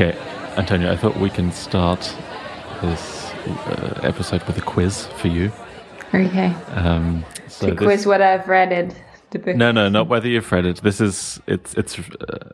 [0.00, 0.18] Okay,
[0.56, 2.00] Antonio, I thought we can start
[2.80, 5.52] this uh, episode with a quiz for you.
[6.14, 6.54] Okay.
[6.68, 8.94] Um, so to this- quiz what I've read in
[9.28, 9.56] the book.
[9.56, 10.80] No, no, not whether you've read it.
[10.80, 11.98] This is it's it's.
[11.98, 12.48] Uh,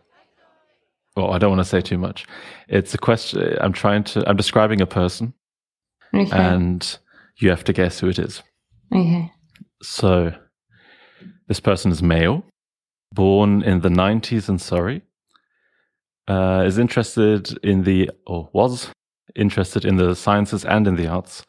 [1.17, 2.27] well, I don't want to say too much.
[2.67, 3.57] It's a question.
[3.61, 4.29] I'm trying to.
[4.29, 5.33] I'm describing a person,
[6.13, 6.37] Okay.
[6.37, 6.99] and
[7.37, 8.43] you have to guess who it is.
[8.93, 9.31] okay.
[9.85, 10.33] So,
[11.47, 12.43] this person is male,
[13.13, 15.03] born in the 90s in Surrey,
[16.29, 18.91] uh, is interested in the, or was
[19.35, 21.45] interested in the sciences and in the arts,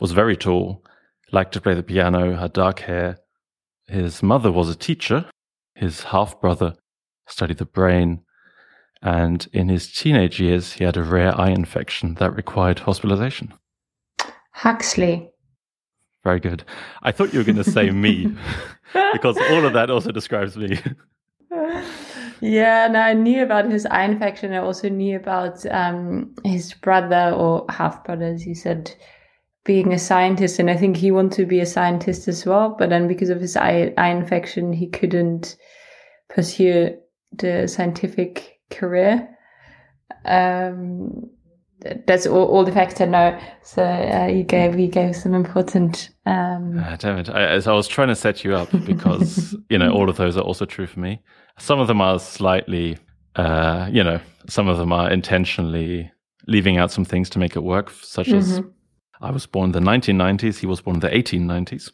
[0.00, 0.84] was very tall,
[1.32, 3.18] liked to play the piano, had dark hair.
[3.86, 5.26] His mother was a teacher.
[5.74, 6.74] His half brother
[7.26, 8.22] studied the brain.
[9.02, 13.54] And in his teenage years, he had a rare eye infection that required hospitalization.
[14.52, 15.30] Huxley.
[16.22, 16.62] Very good.
[17.02, 18.32] I thought you were going to say me
[19.12, 20.78] because all of that also describes me.
[22.42, 24.52] yeah, and I knew about his eye infection.
[24.52, 28.92] I also knew about um, his brother or half brother, as you said,
[29.64, 30.58] being a scientist.
[30.58, 32.74] And I think he wanted to be a scientist as well.
[32.76, 35.56] But then because of his eye, eye infection, he couldn't
[36.30, 36.96] pursue
[37.32, 39.28] the scientific career.
[40.24, 41.30] Um,
[42.06, 43.40] that's all, all the facts I know.
[43.62, 46.10] So uh, you gave you gave some important.
[46.24, 47.28] Um, Ah, damn it.
[47.28, 50.36] I, as I was trying to set you up because, you know, all of those
[50.36, 51.20] are also true for me.
[51.58, 52.98] Some of them are slightly,
[53.36, 56.10] uh, you know, some of them are intentionally
[56.46, 58.70] leaving out some things to make it work, such as Mhm.
[59.20, 61.90] I was born in the 1990s, he was born in the 1890s.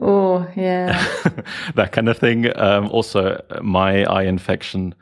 [0.00, 0.92] oh yeah.
[1.76, 2.56] that kind of thing.
[2.58, 4.94] Um, also, my eye infection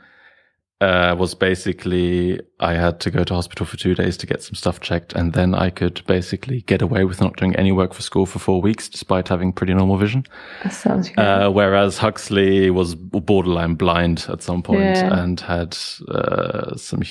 [0.80, 4.54] uh, was basically I had to go to hospital for two days to get some
[4.54, 8.02] stuff checked, and then I could basically get away with not doing any work for
[8.02, 10.24] school for four weeks, despite having pretty normal vision.
[10.62, 11.18] That sounds good.
[11.18, 15.20] Uh, whereas Huxley was borderline blind at some point Yeah.
[15.20, 15.76] and had
[16.08, 17.02] uh, some,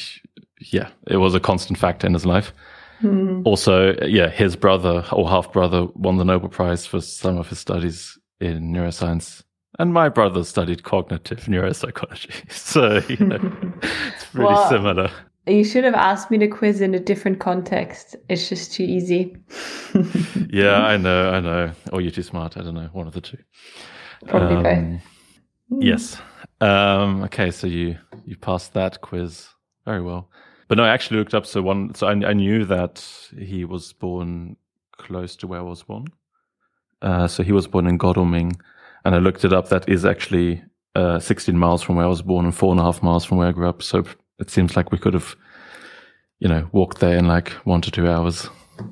[0.62, 2.54] yeah, it was a constant factor in his life.
[3.02, 3.42] Hmm.
[3.46, 7.60] Also, yeah, his brother or half brother won the Nobel Prize for some of his
[7.60, 9.44] studies in neuroscience.
[9.80, 12.32] And my brother studied cognitive neuropsychology.
[12.52, 13.36] So, you know,
[13.84, 15.12] it's pretty Well- similar.
[15.46, 18.18] You should have asked me the quiz in a different context.
[18.28, 19.38] It's just too easy.
[20.50, 21.72] Yeah, I know, I know.
[21.94, 22.58] Or you're too smart.
[22.58, 22.90] I don't know.
[22.92, 23.38] One of the two.
[24.26, 24.66] Probably both.
[24.78, 25.02] Um,
[25.70, 26.18] Yes.
[26.62, 29.48] Um, okay, so you you passed that quiz
[29.86, 30.30] very well.
[30.68, 31.46] But no, I actually looked up.
[31.46, 33.06] So one, so I, I knew that
[33.38, 34.56] he was born
[34.98, 36.06] close to where I was born.
[37.02, 38.54] Uh, so he was born in Godalming,
[39.08, 39.70] and I looked it up.
[39.70, 40.62] That is actually
[40.96, 43.38] uh, 16 miles from where I was born and four and a half miles from
[43.38, 43.82] where I grew up.
[43.82, 44.04] So
[44.40, 45.36] it seems like we could have,
[46.40, 48.50] you know, walked there in like one to two hours.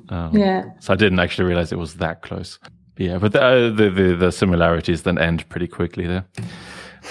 [0.08, 0.64] Um, Yeah.
[0.80, 2.58] so I didn't actually realize it was that close.
[2.94, 6.24] But yeah, but the, uh, the the the similarities then end pretty quickly there.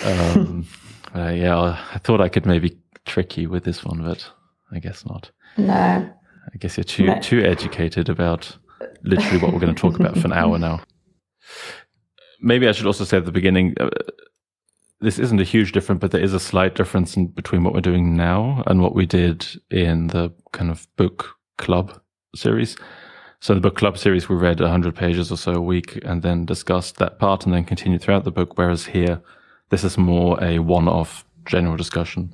[0.04, 0.66] Um,
[1.16, 4.28] uh, yeah, I thought I could maybe trick you with this one, but
[4.72, 5.30] I guess not.
[5.58, 5.76] No.
[6.54, 7.20] I guess you're too No.
[7.20, 8.58] too educated about
[9.04, 10.82] literally what we're going to talk about for an hour now.
[12.40, 13.90] Maybe I should also say at the beginning, uh,
[15.02, 17.82] this isn't a huge difference, but there is a slight difference in between what we're
[17.82, 22.00] doing now and what we did in the kind of book club
[22.36, 22.78] series.
[23.40, 26.46] So the book club series, we read 100 pages or so a week and then
[26.46, 28.58] discussed that part and then continued throughout the book.
[28.58, 29.22] Whereas here,
[29.70, 32.34] this is more a one-off general discussion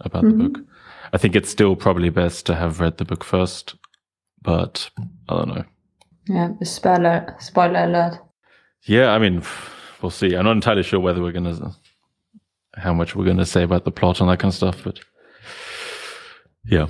[0.00, 0.58] about the book.
[1.12, 3.76] I think it's still probably best to have read the book first,
[4.42, 4.90] but
[5.28, 5.64] I don't know.
[6.26, 6.52] Yeah.
[6.62, 7.36] Spoiler.
[7.38, 8.18] Spoiler alert.
[8.84, 9.42] Yeah, I mean,
[10.00, 10.34] we'll see.
[10.34, 11.72] I'm not entirely sure whether we're gonna,
[12.74, 15.00] how much we're gonna say about the plot and that kind of stuff, but
[16.64, 16.86] yeah.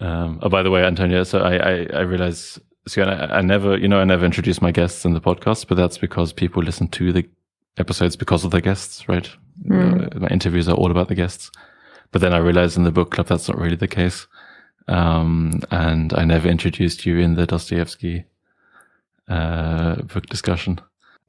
[0.00, 3.76] Um, oh, by the way, Antonio, so I I, I realize, so I, I never,
[3.76, 6.88] you know, I never introduce my guests in the podcast, but that's because people listen
[6.88, 7.28] to the
[7.78, 9.28] episodes because of the guests, right?
[9.68, 11.50] Uh, my interviews are all about the guests,
[12.12, 14.28] but then I realized in the book club that's not really the case.
[14.86, 18.24] Um, and I never introduced you in the Dostoevsky
[19.28, 20.80] uh, book discussion.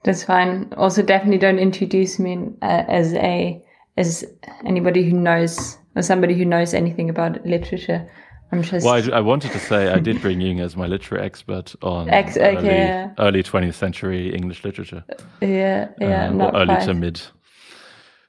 [0.04, 0.72] That's fine.
[0.78, 3.62] Also, definitely don't introduce me uh, as a
[3.98, 4.26] as
[4.66, 8.10] anybody who knows or somebody who knows anything about literature.
[8.52, 11.24] I'm just Well, I, I wanted to say I did bring you as my literary
[11.24, 13.12] expert on Ex- okay, early, yeah.
[13.20, 15.04] early 20th century English literature,
[15.42, 16.86] yeah yeah um, not early quite.
[16.86, 17.22] to mid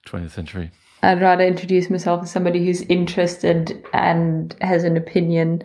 [0.07, 0.71] 20th century.
[1.03, 5.63] I'd rather introduce myself as somebody who's interested and has an opinion,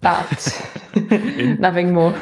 [0.00, 0.68] but
[1.60, 2.12] nothing more.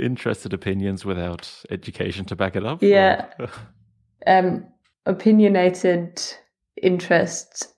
[0.00, 2.82] Interested opinions without education to back it up.
[2.82, 3.26] Yeah.
[4.26, 4.66] um,
[5.06, 6.20] opinionated
[6.82, 7.68] interests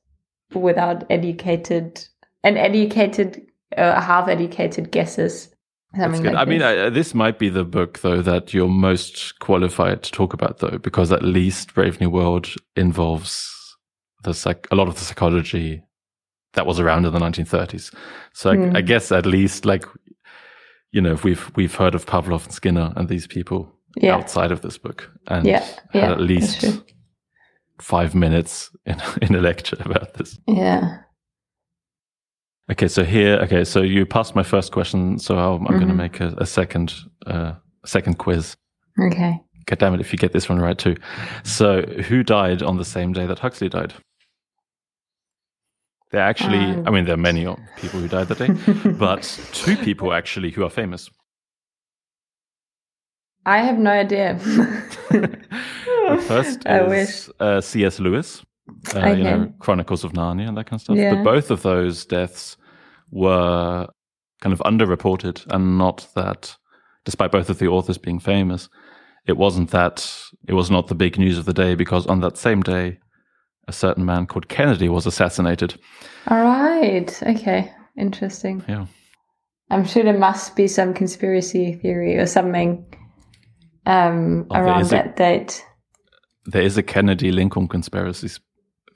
[0.55, 2.05] without educated
[2.45, 3.43] and educated,
[3.77, 5.49] uh, half educated guesses.
[5.97, 6.63] Like I mean, this.
[6.65, 10.79] I, this might be the book though that you're most qualified to talk about, though,
[10.79, 13.77] because at least Brave New World involves
[14.25, 15.83] the psych- a lot of the psychology
[16.55, 17.95] that was around in the 1930s.
[18.33, 18.77] So I, Hmm.
[18.77, 19.85] I guess at least like
[20.93, 24.15] you know if we've we've heard of Pavlov and Skinner and these people Yeah.
[24.17, 26.65] outside of this book and Yeah, had yeah, at least
[27.81, 30.39] five minutes in in a lecture about this.
[30.47, 30.99] Yeah.
[32.71, 35.95] Okay, so here, okay, so you passed my first question, so I'm, I'm going to
[35.95, 36.95] make a, a second
[37.27, 37.55] uh,
[37.85, 38.57] second quiz.
[39.01, 39.41] Okay.
[39.67, 40.97] God damn it, if you get this one right too.
[41.45, 43.93] So, who died on the same day that Huxley died?
[46.13, 47.45] There actually, Um, I mean, there are many
[47.77, 49.23] people who died that day, but
[49.53, 51.11] two people actually who are famous.
[53.45, 54.39] I have no idea.
[56.09, 58.01] The first I is uh, C.S.
[58.01, 58.43] Lewis,
[58.95, 60.97] uh, you know, Chronicles of Narnia and that kind of stuff.
[60.97, 61.15] Yeah.
[61.15, 62.57] But both of those deaths
[63.11, 63.87] were
[64.41, 66.57] kind of underreported and not that,
[67.05, 68.69] despite both of the authors being famous,
[69.27, 70.13] it wasn't that,
[70.49, 72.99] it was not the big news of the day because on that same day,
[73.69, 75.79] a certain man called Kennedy was assassinated.
[76.29, 77.23] All right.
[77.23, 77.73] Okay.
[77.97, 78.65] Interesting.
[78.69, 78.87] Yeah.
[79.71, 82.85] I'm sure there must be some conspiracy theory or something
[83.87, 85.65] um, Oh, around is a- that date.
[86.47, 88.29] There is a Kennedy Lincoln conspiracy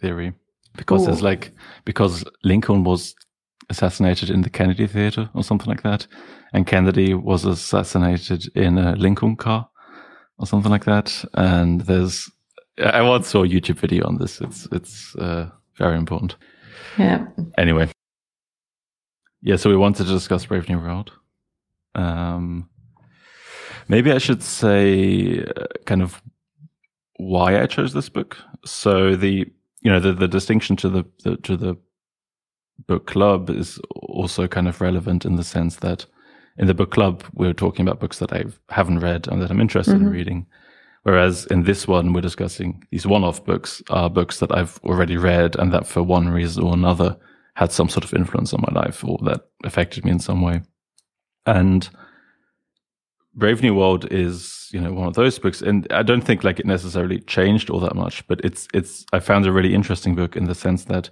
[0.01, 0.33] theory
[0.77, 1.25] because there's Ooh.
[1.25, 1.53] like,
[1.85, 3.15] because Lincoln was
[3.71, 6.07] assassinated in the Kennedy Theater or something like that.
[6.53, 9.69] And Kennedy was assassinated in a Lincoln car
[10.39, 11.25] or something like that.
[11.35, 12.31] And there's,
[12.78, 14.40] I once saw a YouTube video on this.
[14.40, 16.37] It's, it's, uh, very important.
[16.99, 17.26] Yeah.
[17.58, 17.90] Anyway.
[19.43, 19.56] Yeah.
[19.56, 21.12] So we wanted to discuss Brave New World.
[21.94, 22.69] Um,
[23.88, 26.20] maybe I should say uh, kind of
[27.19, 28.37] why I chose this book.
[28.64, 29.46] So the,
[29.82, 31.76] you know, the, the distinction to the, the to the
[32.87, 36.05] book club is also kind of relevant in the sense that
[36.58, 39.61] in the book club we're talking about books that I haven't read and that I'm
[39.61, 40.12] interested in Mhm.
[40.12, 40.46] reading.
[41.06, 45.55] Whereas in this one we're discussing these one-off books are books that I've already read
[45.55, 47.17] and that for one reason or another
[47.55, 50.62] had some sort of influence on my life or that affected me in some way.
[51.47, 51.88] And
[53.37, 56.58] Brave New World is, you know, one of those books, and I don't think like
[56.58, 60.35] it necessarily changed all that much, but it's it's I found a really interesting book
[60.35, 61.09] in the sense that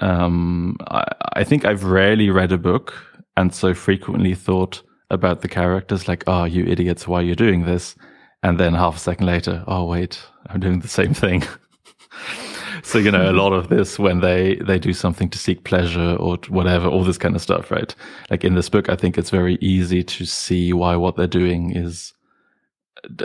[0.00, 1.04] um I,
[1.36, 2.92] I think I've rarely read a book
[3.38, 7.64] and so frequently thought about the characters like, oh, you idiots, why are you doing
[7.64, 7.96] this?
[8.42, 11.42] And then half a second later, oh wait, I'm doing the same thing.
[12.82, 16.14] so you know a lot of this when they they do something to seek pleasure
[16.16, 17.94] or whatever all this kind of stuff right
[18.30, 21.74] like in this book i think it's very easy to see why what they're doing
[21.74, 22.12] is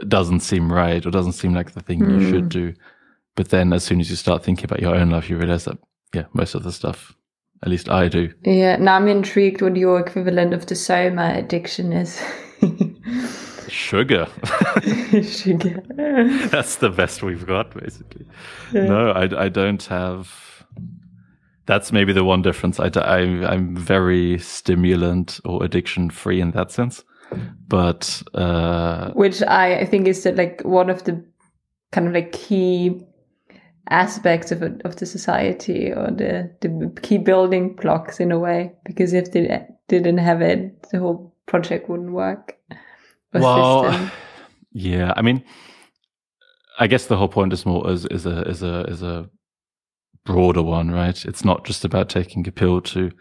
[0.08, 2.48] doesn't seem right or doesn't seem like the thing you should hmm.
[2.50, 2.74] do
[3.36, 5.78] but then as soon as you start thinking about your own life you realize that
[6.14, 7.16] yeah most of the stuff
[7.64, 8.78] at least i do Yeah.
[8.78, 12.20] Now I'm intrigued what your equivalent of the Soma addiction is.
[13.72, 14.28] sugar
[15.24, 15.84] Sugar.
[16.50, 18.26] that's the best we've got basically
[18.74, 20.66] no I, I don't have
[21.66, 23.20] that's maybe the one difference I, I
[23.52, 27.04] i'm very stimulant or addiction free in that sense
[27.68, 31.24] but uh Which I, I think is that like one of the
[31.92, 33.06] kind of like key
[33.92, 38.74] aspects of of the society or the the key building blocks in a way.
[38.86, 42.58] Because if they didn't have it, the whole project wouldn't work.
[43.34, 44.12] Well system.
[44.74, 45.44] yeah i mean
[46.80, 49.30] i guess the whole point is more is, is a is a is a
[50.26, 53.12] broader one right it's not just about taking a pill to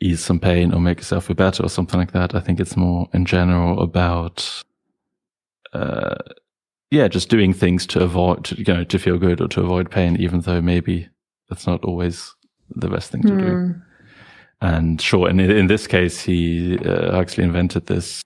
[0.00, 2.76] ease some pain or make yourself feel better or something like that i think it's
[2.76, 4.62] more in general about
[5.74, 6.16] uh
[6.90, 9.90] yeah just doing things to avoid to, you know to feel good or to avoid
[9.90, 11.08] pain even though maybe
[11.48, 12.34] that's not always
[12.74, 13.72] the best thing to do Hmm.
[14.60, 18.22] and sure, in in this case, he uh, actually invented this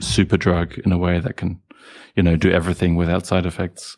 [0.00, 1.60] super drug in a way that can,
[2.16, 3.96] you know, do everything without side effects.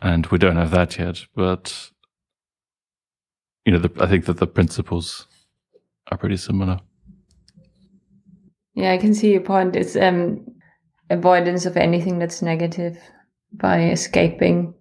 [0.00, 1.90] And we don't have that yet, but
[3.64, 5.26] you know, the, I think that the principles
[6.10, 6.80] are pretty similar.
[8.74, 9.74] Yeah, I can see your point.
[9.74, 10.46] It's um
[11.10, 12.98] avoidance of anything that's negative
[13.52, 14.74] by escaping.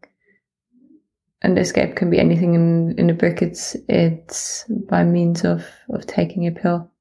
[1.42, 3.42] And escape can be anything in, in the book.
[3.42, 6.92] It's it's by means of, of taking a pill.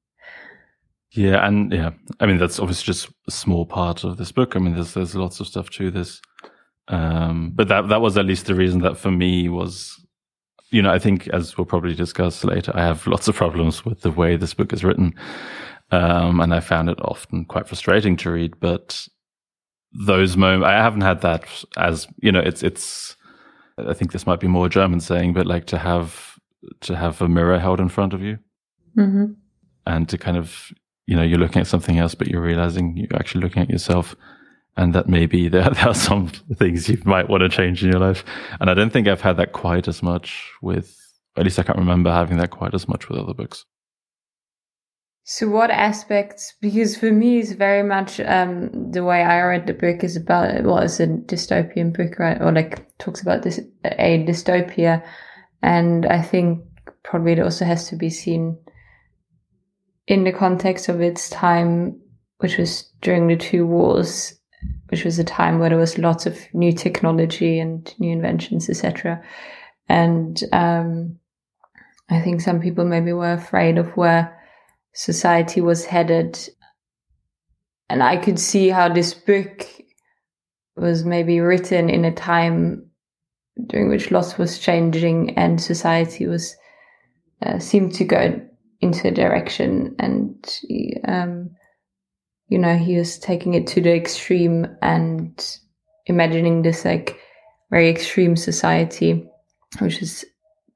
[1.15, 4.55] Yeah, and yeah, I mean that's obviously just a small part of this book.
[4.55, 6.21] I mean, there's there's lots of stuff to this,
[6.89, 9.95] um, but that that was at least the reason that for me was,
[10.71, 14.01] you know, I think as we'll probably discuss later, I have lots of problems with
[14.01, 15.13] the way this book is written,
[15.91, 18.59] um, and I found it often quite frustrating to read.
[18.59, 19.07] But
[19.93, 21.45] those moments, I haven't had that
[21.77, 23.15] as you know, it's it's.
[23.77, 26.37] I think this might be more German saying, but like to have
[26.81, 28.39] to have a mirror held in front of you
[28.97, 29.33] Mm-hmm.
[29.85, 30.71] and to kind of
[31.07, 34.15] you know you're looking at something else but you're realizing you're actually looking at yourself
[34.77, 37.99] and that maybe there, there are some things you might want to change in your
[37.99, 38.23] life.
[38.59, 40.97] And I don't think I've had that quite as much with,
[41.37, 43.65] at least I can't remember having that quite as much with other books.
[45.27, 46.53] So, what aspects?
[46.61, 50.63] Because for me, it's very much um, the way I read the book is about
[50.63, 52.39] well, it's a dystopian book, right?
[52.39, 55.03] Or like talks about this a dystopia,
[55.63, 56.63] and I think
[57.01, 58.55] probably it also has to be seen
[60.07, 61.99] in the context of its time,
[62.37, 64.39] which was during the two wars,
[64.89, 69.21] which was a time where there was lots of new technology and new inventions, etc.
[69.89, 71.17] And um,
[72.09, 74.39] I think some people maybe were afraid of where
[74.93, 76.37] society was headed.
[77.89, 79.67] And I could see how this book
[80.75, 82.89] was maybe written in a time
[83.67, 86.55] during which lots was changing and society was
[87.41, 88.44] uh, seemed to go
[88.81, 90.59] into a direction and
[91.07, 91.49] um,
[92.47, 95.57] you know he was taking it to the extreme and
[96.05, 97.19] imagining this like
[97.71, 99.27] very extreme society
[99.79, 100.25] which is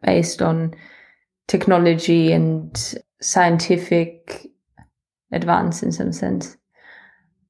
[0.01, 0.73] based on
[1.47, 4.47] technology and scientific
[5.31, 6.57] advance in some sense.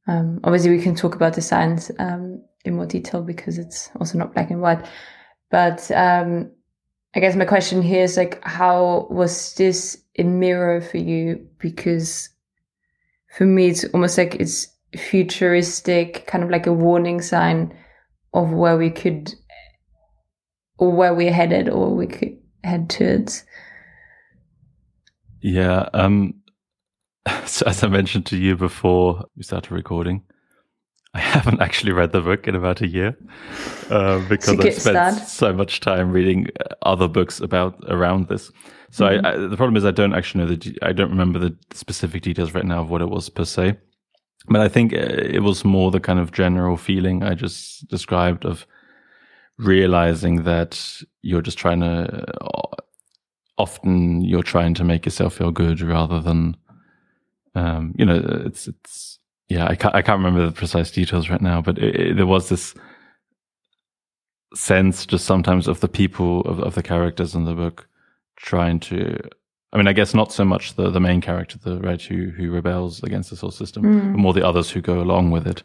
[0.07, 4.17] Um, obviously, we can talk about the science um, in more detail because it's also
[4.17, 4.85] not black and white.
[5.51, 6.51] But um,
[7.15, 11.47] I guess my question here is like, how was this a mirror for you?
[11.59, 12.29] Because
[13.37, 17.75] for me, it's almost like it's futuristic, kind of like a warning sign
[18.33, 19.33] of where we could,
[20.77, 23.45] or where we're headed, or we could head towards.
[25.41, 25.89] Yeah.
[25.93, 26.35] Um,
[27.45, 30.23] so as I mentioned to you before we started recording,
[31.13, 33.17] I haven't actually read the book in about a year
[33.89, 38.51] uh, because I've spent so much time reading uh, other books about around this.
[38.91, 39.25] So mm-hmm.
[39.25, 42.21] I, I, the problem is I don't actually know the I don't remember the specific
[42.21, 43.77] details right now of what it was per se,
[44.47, 48.45] but I think uh, it was more the kind of general feeling I just described
[48.45, 48.67] of
[49.57, 52.25] realizing that you're just trying to
[53.59, 56.55] often you're trying to make yourself feel good rather than,
[57.55, 59.08] um, you know, it's, it's,
[59.49, 62.27] yeah, I can't, I can't remember the precise details right now, but it, it, there
[62.27, 62.75] was this
[64.53, 67.87] sense just sometimes of the people, of, of the characters in the book
[68.37, 69.19] trying to,
[69.73, 72.51] I mean, I guess not so much the, the main character, the right, who, who
[72.51, 74.11] rebels against this whole system, mm.
[74.13, 75.63] but more the others who go along with it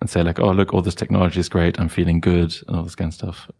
[0.00, 1.80] and say like, oh, look, all this technology is great.
[1.80, 3.50] I'm feeling good and all this kind of stuff.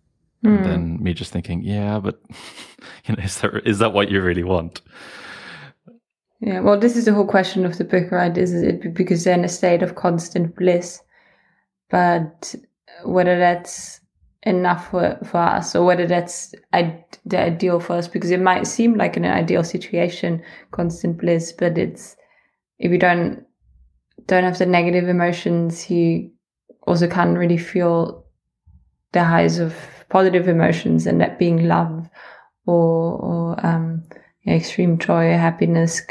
[0.44, 0.56] Mm.
[0.56, 2.20] And then me just thinking, yeah, but
[3.06, 4.82] you know, is there is that what you really want?
[6.44, 8.36] Yeah, well, this is the whole question of the book, right?
[8.36, 11.00] Is it because they're in a state of constant bliss,
[11.90, 12.54] but
[13.02, 14.00] whether that's
[14.42, 18.66] enough for, for us or whether that's I- the ideal for us, because it might
[18.66, 22.14] seem like an ideal situation, constant bliss, but it's
[22.78, 23.42] if you don't
[24.26, 26.30] don't have the negative emotions, you
[26.86, 28.26] also can't really feel
[29.12, 29.74] the highs of
[30.10, 32.06] positive emotions and that being love
[32.66, 34.04] or, or um,
[34.46, 36.02] extreme joy, happiness,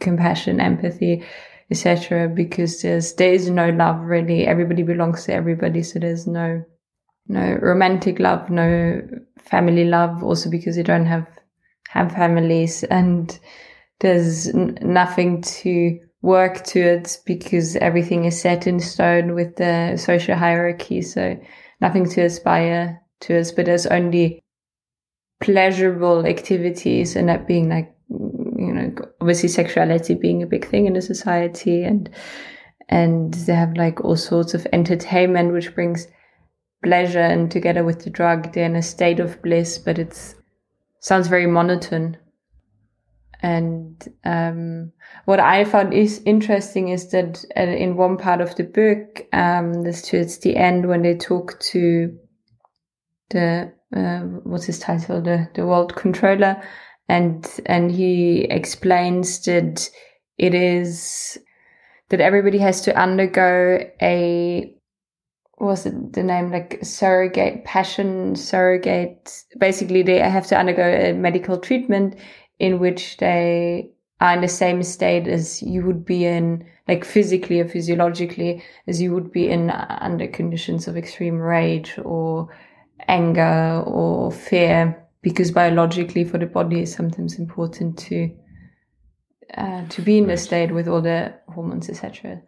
[0.00, 1.24] compassion, empathy,
[1.70, 2.28] etc.
[2.28, 4.46] Because there's there is no love really.
[4.46, 6.62] Everybody belongs to everybody, so there's no
[7.28, 9.00] no romantic love, no
[9.40, 10.22] family love.
[10.22, 11.26] Also because they don't have
[11.88, 13.38] have families, and
[14.00, 20.36] there's n- nothing to work towards because everything is set in stone with the social
[20.36, 21.00] hierarchy.
[21.02, 21.38] So
[21.80, 24.42] nothing to aspire to us, but there's only
[25.40, 27.95] pleasurable activities and that being like,
[28.66, 32.10] you know, obviously sexuality being a big thing in the society and,
[32.88, 36.08] and they have like all sorts of entertainment, which brings
[36.84, 40.34] pleasure and together with the drug, they're in a state of bliss, but it's
[41.00, 42.16] sounds very monotone.
[43.42, 44.92] And um,
[45.26, 49.82] what I found is interesting is that uh, in one part of the book, um,
[49.82, 52.16] this towards the end, when they talk to
[53.30, 56.62] the uh, what's his title, the the world controller,
[57.08, 59.88] and and he explains that
[60.38, 61.38] it is
[62.08, 64.72] that everybody has to undergo a
[65.58, 66.50] was it the name?
[66.50, 69.44] Like surrogate passion surrogate.
[69.58, 72.16] Basically they have to undergo a medical treatment
[72.58, 77.60] in which they are in the same state as you would be in, like physically
[77.60, 82.48] or physiologically, as you would be in uh, under conditions of extreme rage or
[83.08, 88.30] anger or fear, because biologically for the body it's sometimes important to
[89.56, 92.40] uh, to be in the state with all the hormones, etc.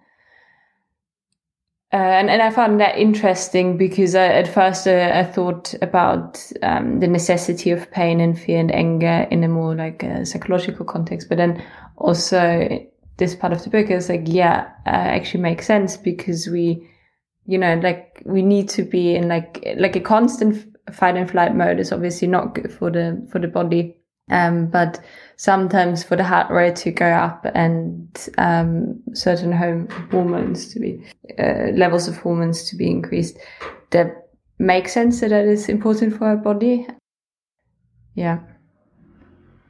[1.92, 6.40] Uh, and, and I found that interesting because I, at first uh, I thought about
[6.62, 10.84] um, the necessity of pain and fear and anger in a more like a psychological
[10.84, 11.60] context, but then
[11.96, 12.68] also
[13.16, 16.88] this part of the book is like, yeah, uh, actually makes sense because we,
[17.46, 21.54] you know, like we need to be in like like a constant fight and flight
[21.54, 23.94] mode is obviously not good for the for the body.
[24.30, 25.00] Um, but
[25.36, 31.02] sometimes for the heart rate to go up and um, certain home hormones to be
[31.38, 33.38] uh, levels of hormones to be increased,
[33.90, 34.28] that
[34.58, 36.86] makes sense that that is important for our body.
[38.14, 38.40] Yeah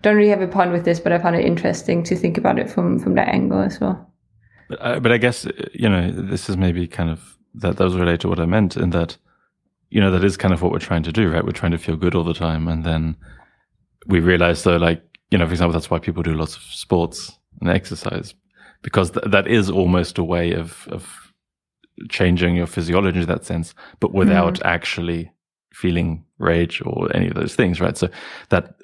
[0.02, 2.58] don't really have a point with this, but I found it interesting to think about
[2.58, 4.12] it from from that angle as well.
[4.68, 8.20] But, uh, but I guess you know this is maybe kind of that does relate
[8.20, 9.16] to what I meant in that
[9.90, 11.44] you know that is kind of what we're trying to do, right?
[11.44, 13.16] We're trying to feel good all the time, and then
[14.06, 17.38] we realize though, like you know, for example, that's why people do lots of sports
[17.60, 18.34] and exercise
[18.82, 21.32] because th- that is almost a way of of
[22.08, 24.62] changing your physiology in that sense, but without mm.
[24.64, 25.30] actually
[25.72, 27.96] feeling rage or any of those things, right?
[27.96, 28.08] So
[28.50, 28.74] that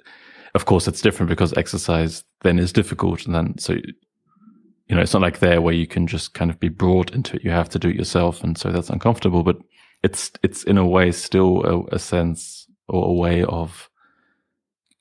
[0.54, 3.26] of course, it's different because exercise then is difficult.
[3.26, 6.60] And then, so, you know, it's not like there where you can just kind of
[6.60, 7.44] be brought into it.
[7.44, 8.42] You have to do it yourself.
[8.44, 9.58] And so that's uncomfortable, but
[10.04, 13.90] it's, it's in a way still a, a sense or a way of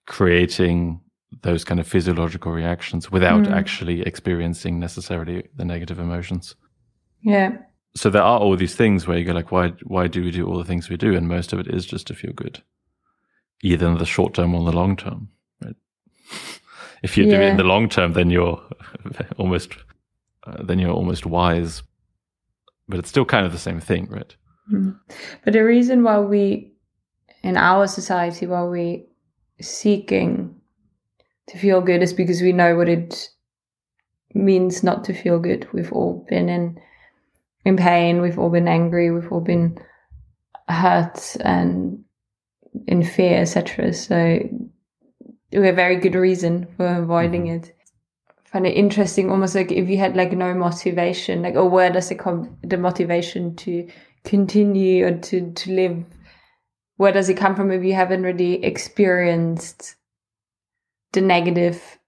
[0.07, 1.01] creating
[1.41, 3.51] those kind of physiological reactions without mm.
[3.51, 6.55] actually experiencing necessarily the negative emotions.
[7.22, 7.57] Yeah.
[7.95, 10.48] So there are all these things where you go like, why, why do we do
[10.48, 11.15] all the things we do?
[11.15, 12.63] And most of it is just to feel good,
[13.62, 15.29] either in the short term or in the long term.
[17.03, 17.36] If you yeah.
[17.36, 18.63] do it in the long term, then you're
[19.38, 19.74] almost
[20.48, 21.83] uh, then you're almost wise.
[22.88, 24.33] But it's still kind of the same thing, right?
[24.72, 25.00] Mm.
[25.43, 26.74] But the reason why we,
[27.43, 29.08] in our society, why we
[29.62, 30.55] seeking
[31.48, 33.29] to feel good is because we know what it
[34.34, 35.67] means not to feel good.
[35.74, 36.79] We've all been in
[37.65, 38.22] in pain.
[38.22, 39.12] We've all been angry.
[39.12, 39.77] We've all been
[40.67, 42.03] hurt and
[42.88, 43.93] in fear, etc.
[43.93, 44.39] So
[45.51, 47.63] we have a very good reason for avoiding mm-hmm.
[47.63, 47.75] it.
[48.46, 51.91] I find it interesting, almost like if you had like no motivation, like, or where
[51.91, 53.88] does it come, the motivation to
[54.23, 56.03] continue or to, to live?
[56.97, 59.95] Where does it come from if you haven't really experienced
[61.12, 61.99] the negative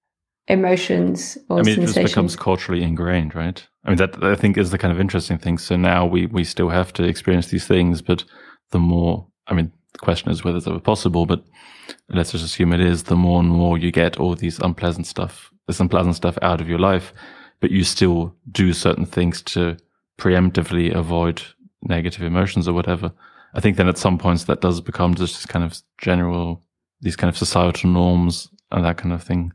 [0.48, 1.98] emotions or I mean, sensations?
[1.98, 3.66] it just becomes culturally ingrained, right?
[3.84, 5.58] I mean, that I think is the kind of interesting thing.
[5.58, 8.24] So now we, we still have to experience these things, but
[8.72, 11.44] the more, I mean, the question is whether it's ever possible, but
[12.10, 15.52] let's just assume it is, the more and more you get all these unpleasant stuff,
[15.68, 17.14] this unpleasant stuff out of your life,
[17.60, 19.78] but you still do certain things to
[20.20, 21.42] preemptively avoid
[21.86, 23.12] negative emotions or whatever.
[23.54, 26.62] I think then at some points that does become just kind of general,
[27.02, 29.54] these kind of societal norms and that kind of thing.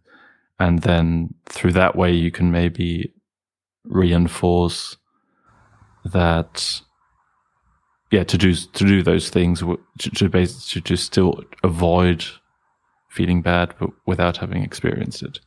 [0.59, 3.13] And then through that way, you can maybe
[3.85, 4.97] reinforce
[6.05, 6.81] that
[8.11, 12.25] yeah, to do to do those things to to, basically, to still avoid
[13.09, 15.39] feeling bad, but without having experienced it.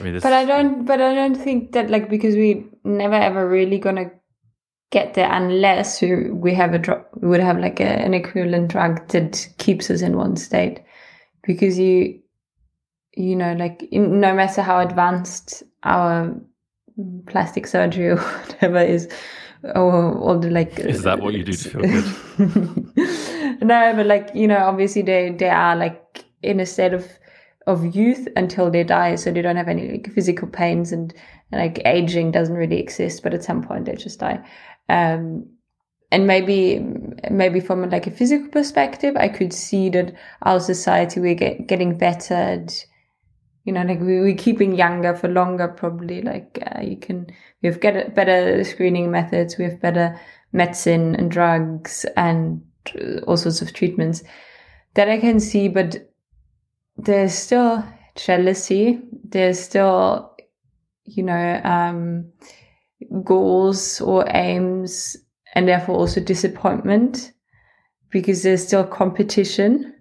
[0.00, 0.84] I mean, but I don't.
[0.84, 4.10] But I don't think that like because we never ever really gonna
[4.92, 7.04] get there unless we, we have a drug.
[7.16, 10.80] We would have like a, an equivalent drug that keeps us in one state,
[11.42, 12.20] because you,
[13.16, 16.32] you know, like in, no matter how advanced our
[17.26, 19.08] plastic surgery or whatever is
[19.74, 24.28] or all the like is that what you do to feel good no but like
[24.34, 27.06] you know obviously they they are like in a state of
[27.68, 31.14] of youth until they die so they don't have any like physical pains and,
[31.52, 34.44] and like aging doesn't really exist but at some point they just die
[34.92, 35.46] um
[36.10, 36.78] and maybe
[37.30, 41.96] maybe from like a physical perspective i could see that our society we're get, getting
[41.96, 42.84] better at
[43.64, 46.20] you know like we, we're keeping younger for longer probably.
[46.20, 47.26] Like uh, you can
[47.62, 50.20] we have get better screening methods we have better
[50.52, 52.62] medicine and drugs and
[53.00, 54.24] uh, all sorts of treatments
[54.94, 56.12] that i can see but
[56.96, 59.00] there's still jealousy.
[59.24, 60.36] There's still
[61.04, 62.32] you know um
[63.24, 65.16] goals or aims
[65.54, 67.32] and therefore also disappointment
[68.10, 69.94] because there's still competition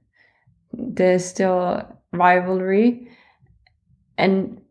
[0.74, 1.82] there's still
[2.14, 3.08] rivalry
[4.18, 4.62] and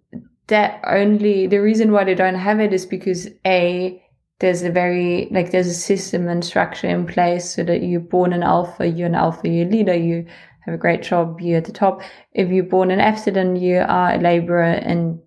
[0.46, 4.02] that only the reason why they don't have it is because a
[4.40, 8.32] there's a very like there's a system and structure in place so that you're born
[8.32, 10.26] an alpha you're an alpha you're a leader you
[10.60, 12.02] have a great job you're at the top.
[12.32, 15.20] If you're born an F then you are a laborer and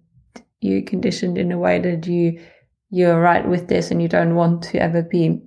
[0.61, 2.39] you're conditioned in a way that you
[2.93, 5.41] you're right with this and you don't want to ever be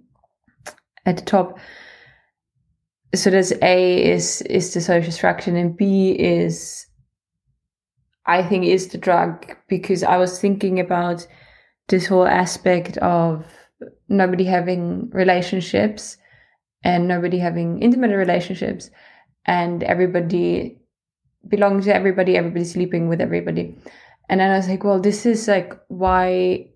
[1.07, 1.59] at the top
[3.15, 6.87] so there's a is is the social structure and b is
[8.27, 11.27] I think is the drug because I was thinking about
[11.89, 13.47] this whole aspect of
[14.09, 16.19] nobody having relationships
[16.83, 18.91] and nobody having intimate relationships
[19.45, 20.81] and everybody
[21.47, 23.77] belonging to everybody, everybody sleeping with everybody.
[24.29, 26.67] and then I was like, well, this is like why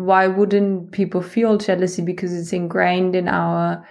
[0.00, 3.86] why wouldn't people feel jealousy because it's ingrained in our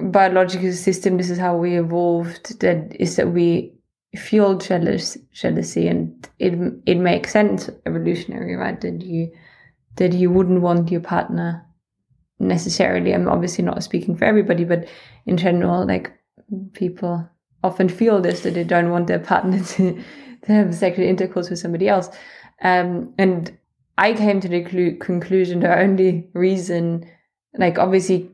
[0.00, 1.16] biological system?
[1.16, 3.74] This is how we evolved that is that we
[4.16, 8.80] feel jealous jealousy and it it makes sense evolutionary right?
[8.80, 9.30] That you
[9.96, 11.64] that you wouldn't want your partner
[12.38, 13.14] necessarily.
[13.14, 14.88] I'm obviously not speaking for everybody but
[15.26, 16.12] in general like
[16.72, 17.28] people
[17.62, 20.02] often feel this that they don't want their partner to,
[20.42, 22.08] to have sexual intercourse with somebody else.
[22.62, 23.56] Um, and
[24.00, 27.04] i came to the clu- conclusion the only reason
[27.58, 28.30] like obviously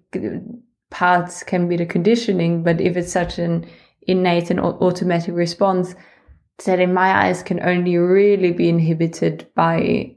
[0.91, 3.67] parts can be the conditioning but if it's such an
[4.07, 5.95] innate and automatic response
[6.65, 10.17] that in my eyes can only really be inhibited by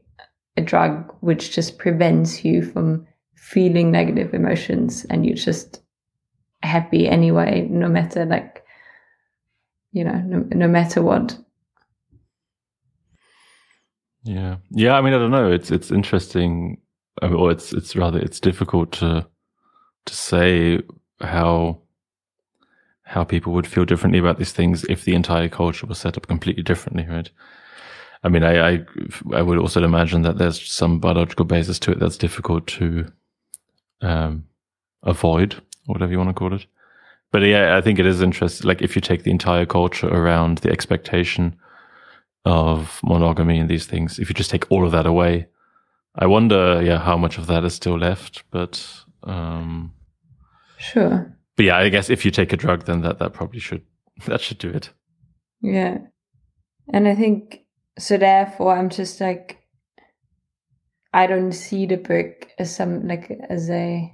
[0.56, 5.82] a drug which just prevents you from feeling negative emotions and you're just
[6.62, 8.64] happy anyway no matter like
[9.92, 11.38] you know no, no matter what
[14.30, 16.80] yeah yeah i mean i don't know it's it's interesting
[17.22, 19.26] or it's it's rather it's difficult to
[20.06, 20.80] to say
[21.22, 21.80] how
[23.10, 26.28] how people would feel differently about these things if the entire culture was set up
[26.28, 27.28] completely differently, right?
[28.24, 28.86] I mean, I, I,
[29.34, 33.12] I would also imagine that there's some biological basis to it that's difficult to
[34.02, 34.46] um,
[35.02, 36.68] avoid, whatever you want to call it.
[37.32, 38.68] But yeah, I think it is interesting.
[38.68, 41.58] Like, if you take the entire culture around the expectation
[42.46, 45.48] of monogamy and these things, if you just take all of that away,
[46.16, 48.44] I wonder, yeah, how much of that is still left.
[48.52, 48.86] But
[49.24, 49.94] um,
[50.78, 53.82] sure but yeah, I guess if you take a drug, then that that probably should
[54.28, 54.92] that should do it.
[55.60, 55.98] Yeah,
[56.94, 57.66] and I think
[57.98, 58.16] so.
[58.16, 59.58] Therefore, I'm just like,
[61.14, 64.10] I don't see the book as some like as a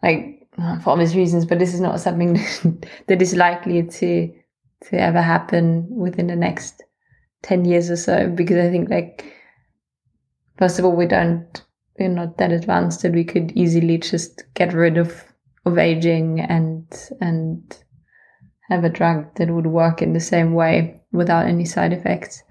[0.00, 0.46] like
[0.84, 2.34] for obvious reasons, but this is not something
[3.08, 4.32] that is likely to
[4.82, 6.84] to ever happen within the next
[7.42, 9.32] 10 years or so because i think like
[10.58, 11.64] first of all we don't
[11.98, 15.24] we're not that advanced that we could easily just get rid of
[15.64, 16.86] of aging and
[17.20, 17.82] and
[18.68, 22.42] have a drug that would work in the same way without any side effects.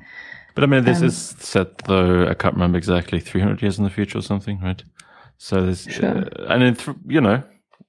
[0.54, 2.28] But I mean, this um, is set though.
[2.28, 4.84] I can't remember exactly, three hundred years in the future or something, right?
[5.38, 6.18] So there's, sure.
[6.20, 7.42] uh, and in th- you know,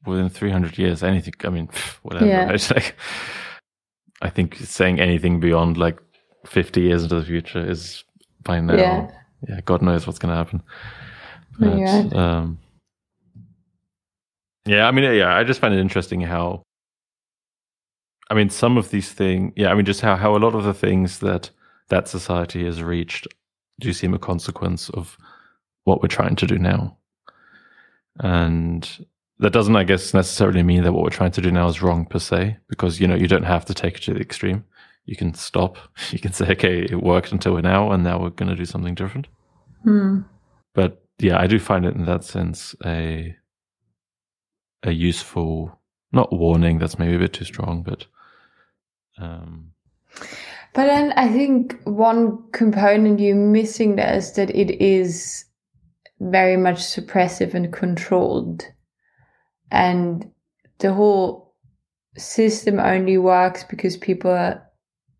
[0.06, 1.34] within three hundred years, anything.
[1.44, 1.68] I mean,
[2.02, 2.26] whatever.
[2.26, 2.46] Yeah.
[2.46, 2.70] Right?
[2.74, 2.96] Like,
[4.22, 6.00] I think saying anything beyond like
[6.46, 8.04] fifty years into the future is
[8.42, 8.74] by now.
[8.74, 9.10] Yeah,
[9.48, 10.62] yeah God knows what's going to happen.
[11.58, 12.12] But, right.
[12.14, 12.58] um,
[14.64, 16.62] yeah, I mean, yeah, I just find it interesting how,
[18.30, 20.64] I mean, some of these things, yeah, I mean, just how, how a lot of
[20.64, 21.50] the things that
[21.88, 23.26] that society has reached
[23.80, 25.18] do seem a consequence of
[25.84, 26.96] what we're trying to do now.
[28.20, 28.88] And
[29.40, 32.06] that doesn't, I guess, necessarily mean that what we're trying to do now is wrong
[32.06, 34.64] per se, because, you know, you don't have to take it to the extreme.
[35.04, 35.76] You can stop.
[36.12, 38.94] You can say, okay, it worked until now, and now we're going to do something
[38.94, 39.28] different.
[39.82, 40.20] Hmm.
[40.74, 43.36] But yeah, I do find it in that sense a
[44.82, 45.78] a useful
[46.12, 48.06] not warning that's maybe a bit too strong but
[49.18, 49.72] um
[50.74, 55.44] but then i think one component you're missing there is that it is
[56.20, 58.66] very much suppressive and controlled
[59.70, 60.30] and
[60.78, 61.54] the whole
[62.16, 64.62] system only works because people are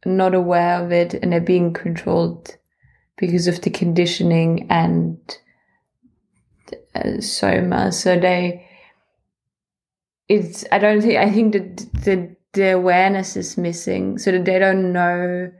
[0.05, 2.57] not aware of it and they're being controlled
[3.17, 5.39] because of the conditioning and
[6.95, 8.67] uh, soma so they
[10.29, 14.59] it's I don't think I think that the the awareness is missing, so that they
[14.59, 15.51] don't know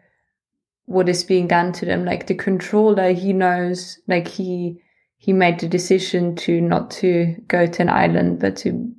[0.87, 2.05] what is being done to them.
[2.05, 4.81] Like the controller, he knows, like he
[5.17, 8.93] he made the decision to not to go to an island, but to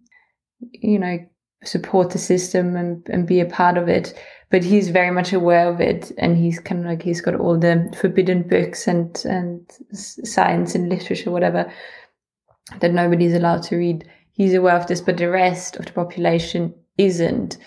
[0.72, 1.18] you know
[1.64, 4.14] support the system and and be a part of it.
[4.54, 7.58] But he's very much aware of it, and he's kind of like he's got all
[7.58, 9.60] the forbidden books and and
[9.92, 11.72] science and literature, whatever,
[12.80, 16.74] that nobody's allowed to read he's aware of this, but the rest of the population
[16.98, 17.58] isn't.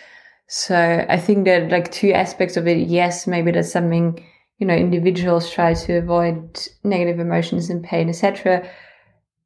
[0.48, 2.88] So I think that like two aspects of it.
[2.88, 4.24] Yes, maybe that's something
[4.58, 8.68] you know individuals try to avoid negative emotions and pain, etc.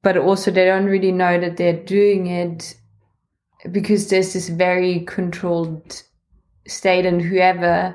[0.03, 2.75] But also they don't really know that they're doing it
[3.71, 6.03] because there's this very controlled
[6.67, 7.95] state, and whoever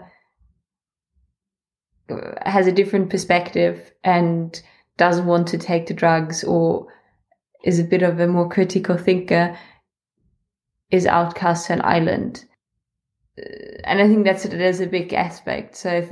[2.45, 4.61] has a different perspective and
[4.97, 6.87] doesn't want to take the drugs or
[7.63, 9.57] is a bit of a more critical thinker
[10.91, 12.45] is outcast to an island.
[13.37, 15.75] Uh, and I think that's that is a big aspect.
[15.75, 16.07] So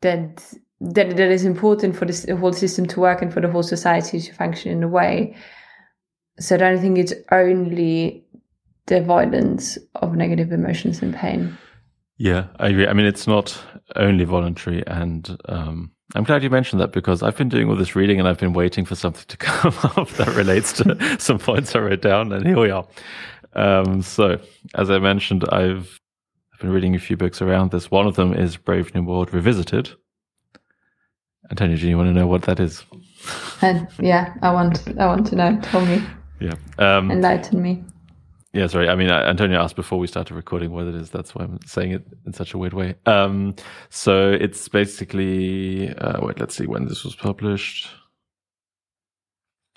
[0.00, 3.50] that that that is important for this, the whole system to work and for the
[3.50, 5.36] whole society to function in a way.
[6.38, 8.25] So I don't think it's only
[8.86, 11.56] the avoidance of negative emotions and pain.
[12.18, 12.86] Yeah, I agree.
[12.86, 13.60] I mean, it's not
[13.94, 17.94] only voluntary, and um, I'm glad you mentioned that because I've been doing all this
[17.94, 21.74] reading and I've been waiting for something to come up that relates to some points
[21.74, 22.86] I wrote down, and here we are.
[23.54, 24.38] Um, so,
[24.74, 26.00] as I mentioned, I've,
[26.52, 27.90] I've been reading a few books around this.
[27.90, 29.90] One of them is Brave New World Revisited.
[31.50, 32.84] Antonio, do you want to know what that is?
[33.62, 35.58] And yeah, I want I want to know.
[35.62, 36.02] Tell me.
[36.38, 36.52] Yeah.
[36.78, 37.82] Um, Enlighten me.
[38.56, 38.88] Yeah, sorry.
[38.88, 41.10] I mean, Antonio asked before we started recording what it is.
[41.10, 42.94] That's why I'm saying it in such a weird way.
[43.04, 43.54] Um,
[43.90, 47.90] so it's basically, uh, wait, let's see when this was published.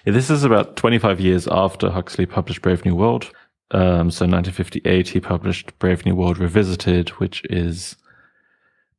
[0.06, 3.26] Yeah, this is about 25 years after Huxley published Brave New World.
[3.72, 7.98] Um, so 1958, he published Brave New World Revisited, which is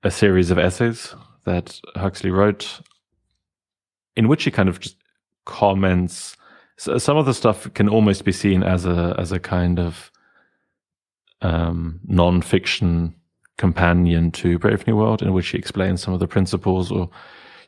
[0.03, 1.15] a series of essays
[1.47, 2.83] that Huxley wrote,
[4.15, 4.97] in which he kind of just
[5.47, 6.37] comments
[6.81, 10.11] so some of the stuff can almost be seen as a as a kind of
[11.43, 13.15] um, non-fiction
[13.59, 17.11] companion to Brave New World, in which he explains some of the principles, or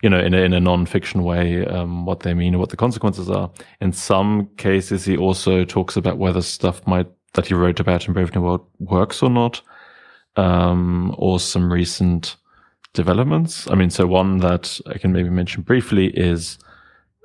[0.03, 2.77] you know, in a, in a non-fiction way, um, what they mean or what the
[2.79, 3.51] consequences are.
[3.83, 8.15] In some cases, he also talks about whether stuff might that he wrote about in
[8.15, 9.61] Brave New World works or not,
[10.37, 12.37] um, or some recent
[12.95, 13.69] developments.
[13.69, 16.57] I mean, so one that I can maybe mention briefly is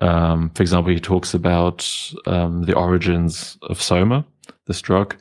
[0.01, 1.89] um, for example, he talks about
[2.25, 4.25] um, the origins of soma,
[4.65, 5.15] this drug,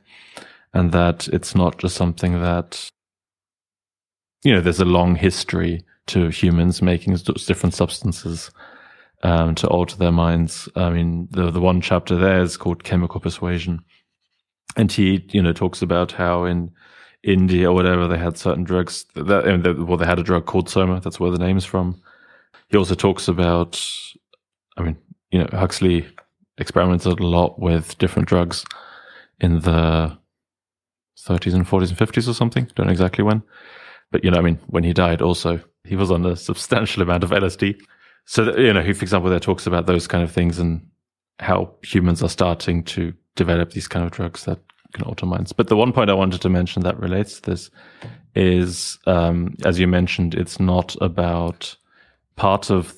[0.74, 2.90] and that it's not just something that,
[4.44, 8.50] you know, there's a long history to humans making different substances
[9.22, 10.68] um, to alter their minds.
[10.76, 13.82] I mean, the the one chapter there is called chemical persuasion,
[14.76, 16.70] and he, you know, talks about how in
[17.22, 21.00] India or whatever they had certain drugs that, well, they had a drug called soma.
[21.00, 22.00] That's where the name is from.
[22.68, 23.82] He also talks about
[24.76, 24.96] I mean,
[25.30, 26.06] you know, Huxley
[26.58, 28.64] experimented a lot with different drugs
[29.40, 30.16] in the
[31.18, 32.70] 30s and 40s and 50s or something.
[32.74, 33.42] Don't know exactly when.
[34.10, 37.24] But, you know, I mean, when he died also, he was on a substantial amount
[37.24, 37.80] of LSD.
[38.24, 40.86] So, that, you know, he, for example, there talks about those kind of things and
[41.40, 44.58] how humans are starting to develop these kind of drugs that
[44.92, 45.52] can alter minds.
[45.52, 47.70] But the one point I wanted to mention that relates to this
[48.34, 51.76] is, um, as you mentioned, it's not about
[52.36, 52.94] part of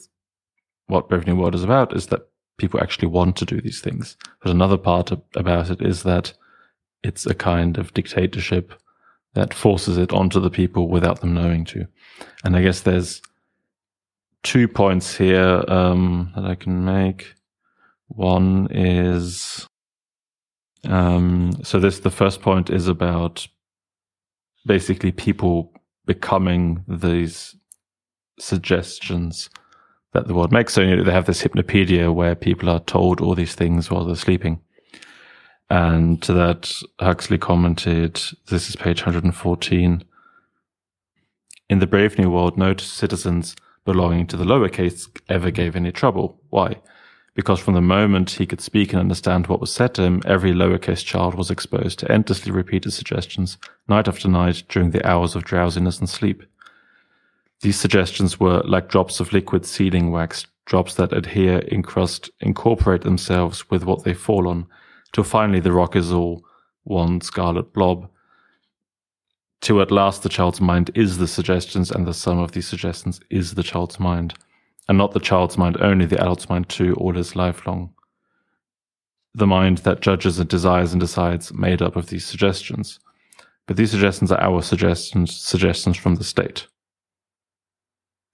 [0.89, 4.17] what Brave New World is about is that people actually want to do these things.
[4.43, 6.33] But another part about it is that
[7.03, 8.75] it's a kind of dictatorship
[9.35, 11.87] that forces it onto the people without them knowing to.
[12.45, 13.23] And I guess there's
[14.43, 17.35] two points here um, that I can make.
[18.09, 19.69] One is
[20.85, 23.47] um, so this the first point is about
[24.67, 25.73] basically people
[26.07, 27.55] becoming these
[28.39, 29.51] suggestions
[30.13, 30.75] that the world makes.
[30.75, 34.05] So you know, they have this hypnopedia where people are told all these things while
[34.05, 34.61] they're sleeping.
[35.71, 40.03] And to that, Huxley commented, this is page 114.
[41.69, 45.93] In the Brave New World, no citizens belonging to the lower caste ever gave any
[45.93, 46.41] trouble.
[46.49, 46.77] Why?
[47.35, 50.53] Because from the moment he could speak and understand what was said to him, every
[50.53, 55.45] lower-caste child was exposed to endlessly repeated suggestions, night after night, during the hours of
[55.45, 56.43] drowsiness and sleep.
[57.61, 63.69] These suggestions were like drops of liquid sealing wax, drops that adhere, encrust, incorporate themselves
[63.69, 64.67] with what they fall on,
[65.13, 66.45] till finally the rock is all
[66.85, 68.09] one scarlet blob.
[69.61, 73.21] Till at last the child's mind is the suggestions, and the sum of these suggestions
[73.29, 74.35] is the child's mind.
[74.89, 77.93] And not the child's mind only, the adult's mind too, all his life long.
[79.35, 83.01] The mind that judges and desires and decides, made up of these suggestions.
[83.67, 86.69] But these suggestions are our suggestions, suggestions from the state.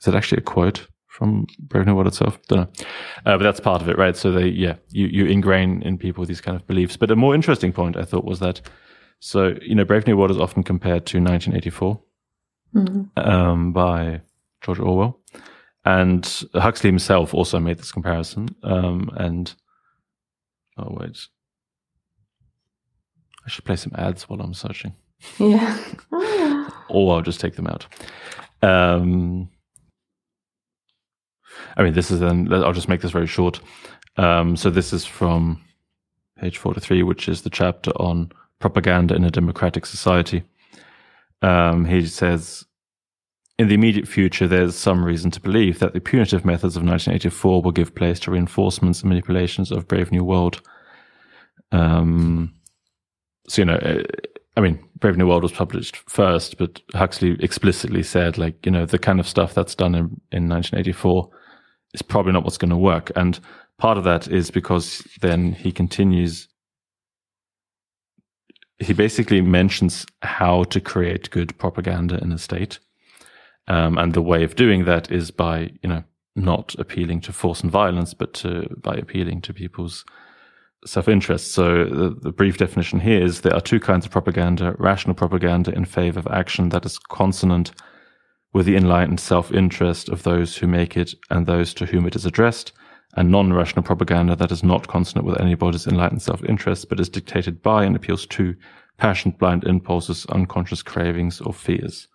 [0.04, 2.38] Is that actually a quote from Brave New World itself?
[2.48, 2.84] Don't know.
[3.24, 4.14] Uh, but that's part of it, right?
[4.14, 6.98] So they, yeah, you, you ingrain in people these kind of beliefs.
[6.98, 8.60] But a more interesting point I thought was that,
[9.20, 12.02] so, you know, Brave New World is often compared to 1984
[12.74, 13.18] mm-hmm.
[13.18, 14.20] um, by
[14.60, 15.18] George Orwell.
[15.86, 18.50] And Huxley himself also made this comparison.
[18.62, 19.54] Um, and,
[20.76, 21.16] oh, wait.
[23.46, 24.96] I should play some ads while I'm searching.
[25.38, 25.82] Yeah.
[26.90, 27.86] or I'll just take them out.
[28.60, 29.48] Um,
[31.76, 33.60] I mean, this is then, I'll just make this very short.
[34.16, 35.62] Um, so this is from
[36.38, 40.42] page 43, which is the chapter on propaganda in a democratic society.
[41.42, 42.64] Um, he says,
[43.58, 47.62] in the immediate future, there's some reason to believe that the punitive methods of 1984
[47.62, 50.60] will give place to reinforcements and manipulations of Brave New World.
[51.70, 52.54] Um,
[53.48, 54.02] so, you know, uh,
[54.56, 58.86] I mean, Brave New World was published first, but Huxley explicitly said, like, you know,
[58.86, 61.28] the kind of stuff that's done in, in 1984
[61.94, 63.10] is probably not what's going to work.
[63.16, 63.40] And
[63.78, 66.48] part of that is because then he continues
[68.78, 72.80] he basically mentions how to create good propaganda in a state.
[73.68, 76.02] Um, and the way of doing that is by, you know,
[76.36, 80.04] not appealing to force and violence, but to, by appealing to people's
[80.84, 81.52] self-interest.
[81.52, 85.72] So the, the, brief definition here is there are two kinds of propaganda, rational propaganda
[85.72, 87.72] in favor of action that is consonant
[88.54, 92.24] with the enlightened self-interest of those who make it and those to whom it is
[92.24, 92.72] addressed,
[93.16, 97.84] and non-rational propaganda that is not consonant with anybody's enlightened self-interest, but is dictated by
[97.84, 98.54] and appeals to
[98.96, 102.08] passion, blind impulses, unconscious cravings, or fears.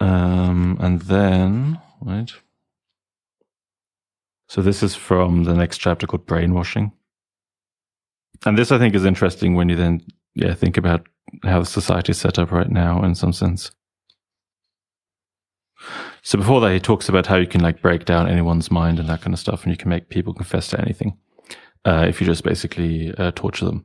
[0.00, 2.32] Um, and then, right.
[4.48, 6.92] So this is from the next chapter called brainwashing.
[8.44, 10.02] And this, I think, is interesting when you then,
[10.34, 11.06] yeah, think about
[11.44, 13.70] how the society is set up right now in some sense.
[16.22, 19.08] So before that, he talks about how you can like break down anyone's mind and
[19.08, 21.16] that kind of stuff, and you can make people confess to anything
[21.84, 23.84] uh, if you just basically uh, torture them.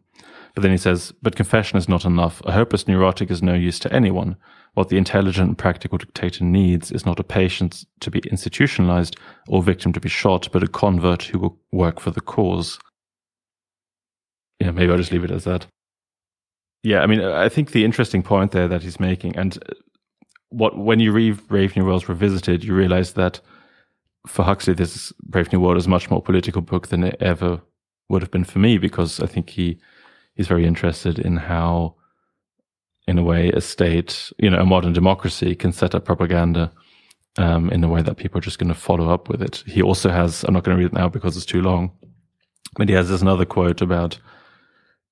[0.54, 2.42] But then he says, but confession is not enough.
[2.46, 4.38] A hopeless neurotic is no use to anyone.
[4.74, 9.16] What the intelligent and practical dictator needs is not a patient to be institutionalized
[9.48, 12.80] or victim to be shot, but a convert who will work for the cause.
[14.60, 15.68] Yeah, maybe I'll just leave it as that.
[16.84, 19.58] Yeah, I mean, I think the interesting point there that he's making, and
[20.50, 23.42] what when you read Brave New Worlds Revisited, you realize that
[24.26, 27.62] for Huxley, this Brave New World is much more political book than it ever
[28.10, 29.80] would have been for me because I think he
[30.36, 31.96] he's very interested in how,
[33.08, 36.72] in a way, a state, you know, a modern democracy can set up propaganda
[37.38, 39.64] um, in a way that people are just going to follow up with it.
[39.66, 41.92] He also has, I'm not going to read it now because it's too long,
[42.78, 44.20] but he has this another quote about,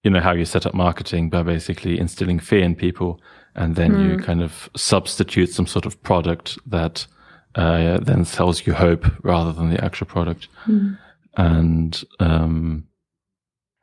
[0.04, 3.20] you know, how you set up marketing by basically instilling fear in people
[3.56, 4.04] and then mm.
[4.04, 4.24] you hmm.
[4.24, 7.08] kind of substitute some sort of product that
[7.56, 10.48] uh, then sells you hope rather than the actual product.
[10.66, 10.98] Mm.
[11.38, 12.88] And um,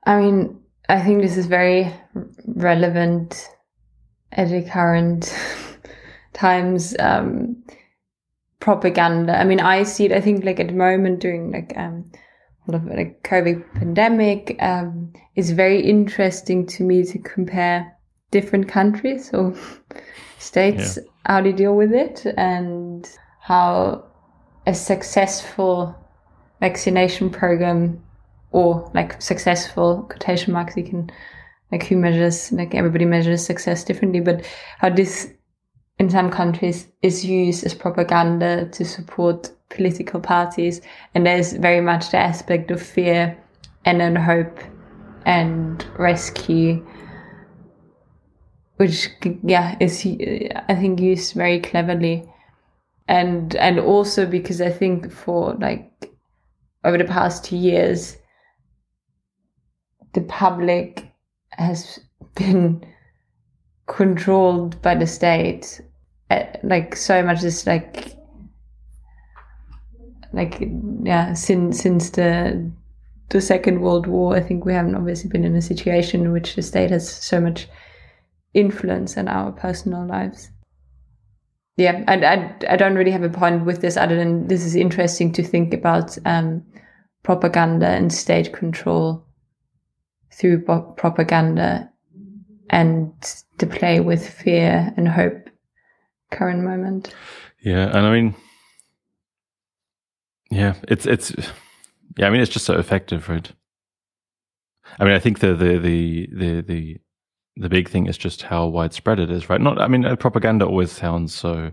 [0.04, 1.92] I mean, I think this is very
[2.46, 3.48] relevant
[4.32, 5.34] at the current
[6.32, 6.94] times.
[6.98, 7.62] Um,
[8.62, 9.38] propaganda.
[9.38, 10.12] I mean, I see it.
[10.12, 12.10] I think like at the moment during like um,
[12.66, 17.92] all of like COVID pandemic, um, it's very interesting to me to compare
[18.32, 19.54] different countries or
[20.38, 21.02] states yeah.
[21.26, 23.08] how they deal with it and
[23.40, 24.04] how
[24.66, 25.94] a successful
[26.60, 28.02] vaccination program
[28.50, 31.10] or like successful quotation marks you can
[31.70, 34.44] like who measures like everybody measures success differently but
[34.78, 35.32] how this
[35.98, 40.80] in some countries is used as propaganda to support political parties
[41.14, 43.36] and there's very much the aspect of fear
[43.84, 44.58] and then hope
[45.24, 46.84] and rescue
[48.76, 49.08] which
[49.42, 50.06] yeah is
[50.68, 52.24] I think used very cleverly,
[53.08, 56.10] and and also because I think for like
[56.84, 58.16] over the past two years,
[60.14, 61.12] the public
[61.50, 62.00] has
[62.34, 62.84] been
[63.86, 65.80] controlled by the state,
[66.30, 68.16] eh, like so much is like
[70.32, 70.68] like
[71.02, 72.70] yeah since since the
[73.28, 76.54] the second world war i think we haven't obviously been in a situation in which
[76.54, 77.68] the state has so much
[78.54, 80.50] influence in our personal lives.
[81.76, 84.76] Yeah, and I, I don't really have a point with this other than this is
[84.76, 86.62] interesting to think about um,
[87.22, 89.24] propaganda and state control
[90.32, 91.90] through propaganda
[92.70, 93.12] and
[93.58, 95.48] to play with fear and hope
[96.30, 97.14] current moment.
[97.60, 98.34] Yeah, and I mean,
[100.50, 101.32] yeah, it's it's
[102.16, 103.50] yeah, I mean, it's just so effective, right?
[104.98, 107.00] I mean, I think the the the the the
[107.56, 109.60] the big thing is just how widespread it is, right?
[109.60, 111.72] Not, I mean, propaganda always sounds so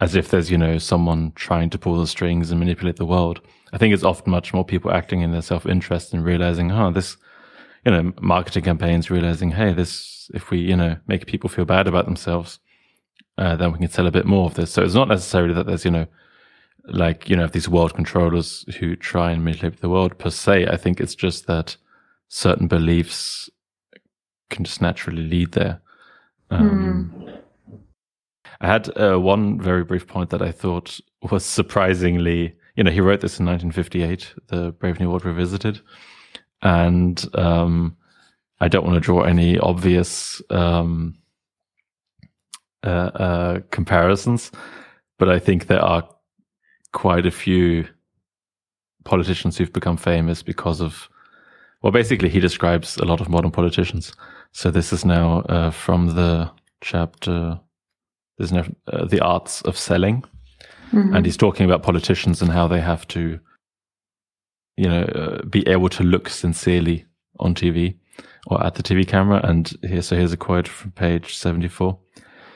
[0.00, 3.40] as if there's, you know, someone trying to pull the strings and manipulate the world.
[3.72, 6.90] I think it's often much more people acting in their self interest and realizing, oh,
[6.90, 7.16] this,
[7.84, 11.86] you know, marketing campaigns realizing, hey, this, if we, you know, make people feel bad
[11.86, 12.58] about themselves,
[13.38, 14.70] uh, then we can sell a bit more of this.
[14.70, 16.06] So it's not necessarily that there's, you know,
[16.86, 20.66] like, you know, these world controllers who try and manipulate the world per se.
[20.68, 21.76] I think it's just that
[22.28, 23.50] certain beliefs
[24.50, 25.80] can just naturally lead there.
[26.50, 27.38] Um, mm.
[28.60, 30.98] I had uh, one very brief point that I thought
[31.30, 35.80] was surprisingly, you know, he wrote this in 1958, the Brave New World Revisited,
[36.62, 37.96] and um,
[38.60, 41.16] I don't want to draw any obvious um,
[42.84, 44.50] uh, uh, comparisons,
[45.18, 46.08] but I think there are
[46.92, 47.86] quite a few
[49.04, 51.08] politicians who've become famous because of
[51.86, 54.12] well, basically, he describes a lot of modern politicians.
[54.50, 57.60] So this is now uh, from the chapter.
[58.36, 60.24] There's now uh, the arts of selling,
[60.90, 61.14] mm-hmm.
[61.14, 63.38] and he's talking about politicians and how they have to,
[64.76, 67.04] you know, uh, be able to look sincerely
[67.38, 67.94] on TV,
[68.48, 69.40] or at the TV camera.
[69.44, 71.96] And here, so here's a quote from page 74.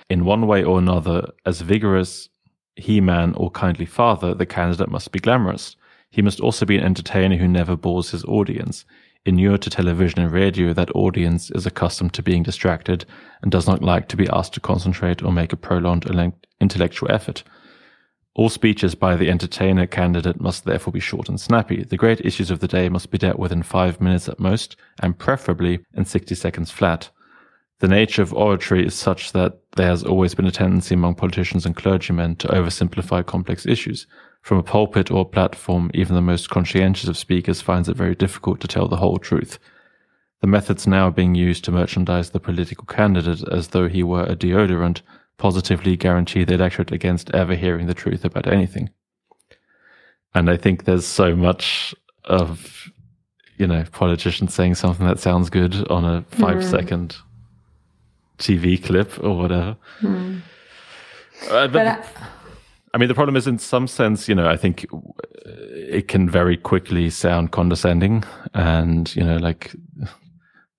[0.08, 2.28] In one way or another, as vigorous
[2.74, 5.76] he man or kindly father, the candidate must be glamorous.
[6.10, 8.84] He must also be an entertainer who never bores his audience.
[9.26, 13.04] Inured to television and radio, that audience is accustomed to being distracted
[13.42, 16.06] and does not like to be asked to concentrate or make a prolonged
[16.60, 17.42] intellectual effort.
[18.34, 21.82] All speeches by the entertainer candidate must therefore be short and snappy.
[21.82, 24.76] The great issues of the day must be dealt with in five minutes at most,
[25.00, 27.10] and preferably in 60 seconds flat.
[27.80, 31.66] The nature of oratory is such that there has always been a tendency among politicians
[31.66, 34.06] and clergymen to oversimplify complex issues.
[34.40, 38.60] From a pulpit or platform, even the most conscientious of speakers finds it very difficult
[38.60, 39.58] to tell the whole truth.
[40.40, 44.34] The methods now being used to merchandise the political candidate as though he were a
[44.34, 45.02] deodorant
[45.36, 48.90] positively guarantee the electorate against ever hearing the truth about anything.
[50.34, 52.90] And I think there's so much of,
[53.58, 56.70] you know, politicians saying something that sounds good on a five mm.
[56.70, 57.16] second
[58.38, 59.76] TV clip or whatever.
[60.00, 60.40] Mm.
[61.44, 62.04] Uh, but, but I,
[62.92, 64.86] I mean, the problem is, in some sense, you know, I think
[65.44, 69.74] it can very quickly sound condescending, and you know, like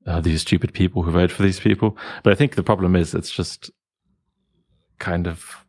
[0.06, 1.98] uh, these stupid people who vote for these people.
[2.24, 3.72] But I think the problem is, it's just
[5.00, 5.66] kind of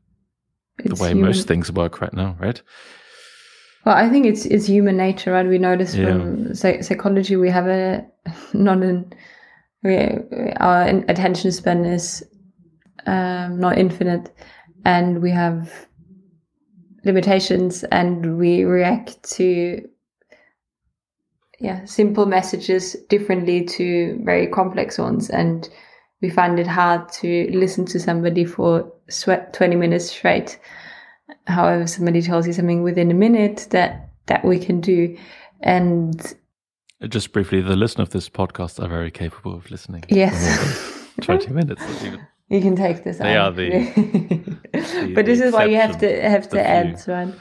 [0.79, 1.27] it's the way human.
[1.27, 2.61] most things work right now, right?
[3.85, 5.47] Well, I think it's it's human nature, right?
[5.47, 6.07] We notice yeah.
[6.07, 8.07] from psychology we have a
[8.53, 9.13] not an
[9.83, 9.97] we,
[10.59, 12.25] our attention span is
[13.07, 14.33] um, not infinite,
[14.85, 15.89] and we have
[17.05, 19.89] limitations and we react to
[21.59, 25.31] yeah simple messages differently to very complex ones.
[25.31, 25.69] And
[26.21, 28.93] we find it hard to listen to somebody for
[29.53, 30.59] 20 minutes straight.
[31.47, 35.17] However somebody tells you something within a minute that that we can do.
[35.61, 36.35] And
[37.09, 40.05] just briefly the listener of this podcast are very capable of listening.
[40.09, 40.99] Yes.
[41.21, 43.53] 20 minutes even you can take this they out.
[43.53, 43.69] are the,
[44.73, 47.35] the but this is why you have to have to add right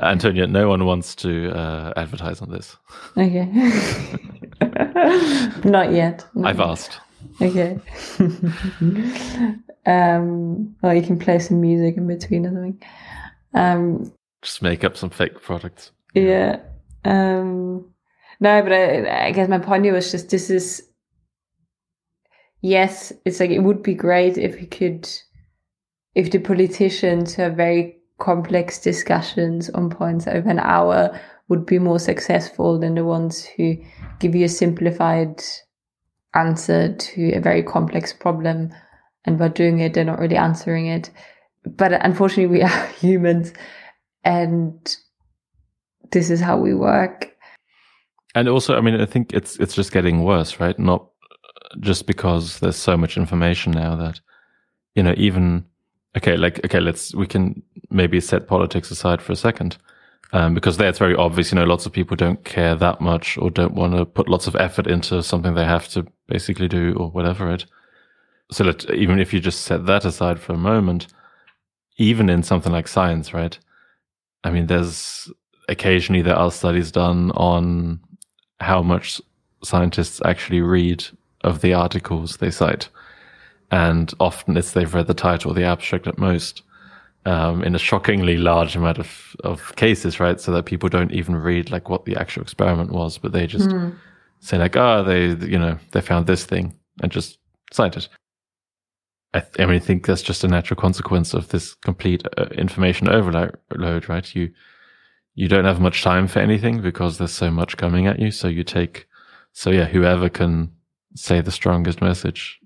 [0.00, 2.76] Antonia, no one wants to uh, advertise on this.
[3.16, 3.46] Okay.
[5.68, 6.24] Not yet.
[6.34, 6.68] Not I've yet.
[6.68, 7.00] asked.
[7.40, 7.80] Okay.
[9.86, 12.80] um, or you can play some music in between or something.
[13.54, 15.90] Um, Just make up some fake products.
[16.14, 16.60] Yeah.
[17.04, 17.84] Um,
[18.40, 20.87] no, but I, I guess my point here was just this is
[22.62, 25.08] yes, it's like it would be great if we could,
[26.14, 31.98] if the politicians have very complex discussions on points over an hour would be more
[31.98, 33.76] successful than the ones who
[34.18, 35.42] give you a simplified
[36.34, 38.70] answer to a very complex problem.
[39.24, 41.10] And by doing it, they're not really answering it.
[41.64, 43.52] But unfortunately, we are humans
[44.24, 44.96] and
[46.10, 47.34] this is how we work.
[48.34, 50.78] And also, I mean, I think it's it's just getting worse, right?
[50.78, 51.08] Not
[51.80, 54.20] just because there's so much information now that
[54.94, 55.64] you know even
[56.16, 59.76] okay like okay let's we can maybe set politics aside for a second
[60.32, 63.38] um, because there it's very obvious you know lots of people don't care that much
[63.38, 66.94] or don't want to put lots of effort into something they have to basically do
[66.98, 67.64] or whatever it.
[68.50, 71.06] So that even if you just set that aside for a moment
[72.00, 73.58] even in something like science right?
[74.44, 75.30] I mean there's
[75.68, 78.00] occasionally there are studies done on
[78.60, 79.20] how much
[79.64, 81.04] scientists actually read
[81.48, 82.88] of the articles they cite.
[83.70, 86.62] And often it's they've read the title or the abstract at most.
[87.26, 90.40] Um, in a shockingly large amount of, of cases, right?
[90.40, 93.68] So that people don't even read like what the actual experiment was, but they just
[93.68, 93.94] mm.
[94.40, 97.38] say like, oh, they, you know, they found this thing and just
[97.70, 98.08] cite it.
[99.34, 102.46] I, th- I mean, I think that's just a natural consequence of this complete uh,
[102.52, 104.34] information overload, right?
[104.34, 104.50] You,
[105.34, 108.30] you don't have much time for anything because there's so much coming at you.
[108.30, 109.06] So you take,
[109.52, 110.72] so yeah, whoever can
[111.14, 112.58] say the strongest message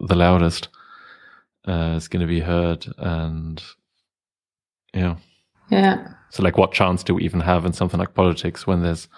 [0.00, 0.68] the loudest
[1.66, 3.62] uh, is going to be heard and
[4.92, 5.16] yeah.
[5.70, 6.08] Yeah.
[6.30, 9.08] So like what chance do we even have in something like politics when there's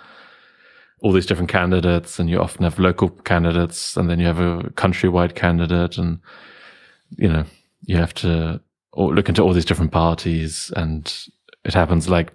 [1.02, 4.62] all these different candidates and you often have local candidates and then you have a
[4.74, 6.20] countrywide candidate and
[7.10, 7.44] you know
[7.82, 8.60] you have to
[8.96, 11.26] look into all these different parties and
[11.64, 12.32] it happens like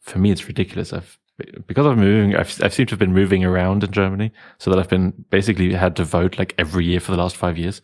[0.00, 0.92] for me it's ridiculous.
[0.92, 1.17] I've
[1.66, 4.78] because I'm moving, I've, I've seemed to have been moving around in Germany so that
[4.78, 7.80] I've been basically had to vote like every year for the last five years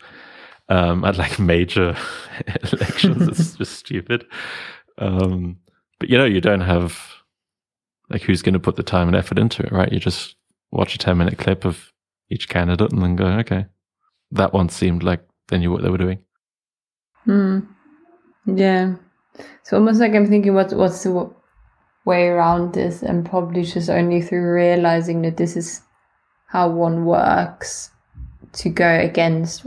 [0.69, 1.97] um, at like major
[2.73, 3.29] elections.
[3.29, 4.27] it's just stupid.
[4.99, 5.59] Um,
[5.99, 7.01] but you know, you don't have
[8.11, 9.93] like who's going to put the time and effort into it, right?
[9.93, 10.37] You just
[10.73, 11.93] watch a 10 minute clip of
[12.31, 13.67] each candidate and then go, okay,
[14.33, 16.19] that one seemed like they knew what they were doing.
[17.25, 17.61] Hmm.
[18.47, 18.97] Yeah.
[19.63, 21.31] So almost like I'm thinking, what what's the
[22.05, 25.83] way around this and probably just only through realizing that this is
[26.47, 27.91] how one works
[28.53, 29.67] to go against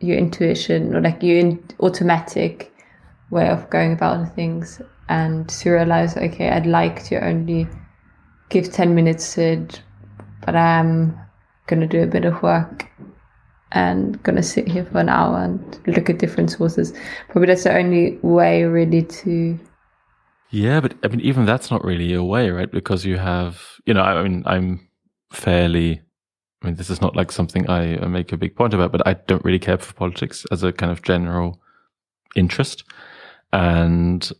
[0.00, 2.72] your intuition or like your automatic
[3.30, 7.66] way of going about things and to realize okay i'd like to only
[8.48, 9.66] give 10 minutes to
[10.44, 11.18] but i'm
[11.66, 12.88] gonna do a bit of work
[13.72, 16.92] and gonna sit here for an hour and look at different sources.
[17.28, 19.58] Probably that's the only way really to
[20.52, 22.70] Yeah, but I mean, even that's not really a way, right?
[22.70, 24.86] Because you have, you know, I mean, I'm
[25.32, 26.02] fairly,
[26.62, 29.06] I mean, this is not like something I I make a big point about, but
[29.06, 31.58] I don't really care for politics as a kind of general
[32.36, 32.84] interest.
[33.52, 34.30] And,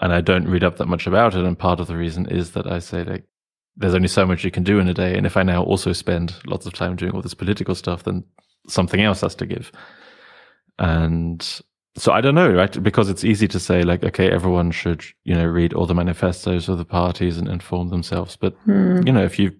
[0.00, 1.44] and I don't read up that much about it.
[1.44, 3.24] And part of the reason is that I say like,
[3.76, 5.16] there's only so much you can do in a day.
[5.16, 8.24] And if I now also spend lots of time doing all this political stuff, then
[8.68, 9.72] something else has to give.
[10.78, 11.60] And
[11.98, 12.82] so I don't know, right?
[12.82, 16.68] Because it's easy to say like, okay, everyone should, you know, read all the manifestos
[16.68, 18.36] of the parties and inform themselves.
[18.36, 19.06] But hmm.
[19.06, 19.52] you know, if you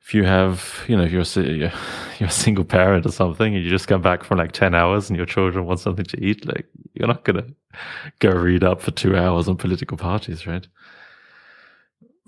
[0.00, 1.72] if you have, you know, if you're a,
[2.18, 5.10] you're a single parent or something, and you just come back from like ten hours,
[5.10, 7.46] and your children want something to eat, like you're not gonna
[8.18, 10.66] go read up for two hours on political parties, right?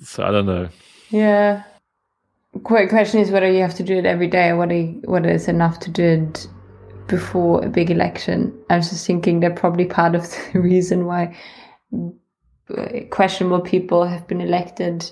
[0.03, 0.69] So I don't know.
[1.11, 1.63] Yeah.
[2.63, 5.49] Quick question is whether you have to do it every day or whether, whether it's
[5.49, 6.49] enough to do it
[7.09, 8.53] before a big election.
[8.71, 11.37] I was just thinking that probably part of the reason why
[12.77, 15.11] uh, questionable people have been elected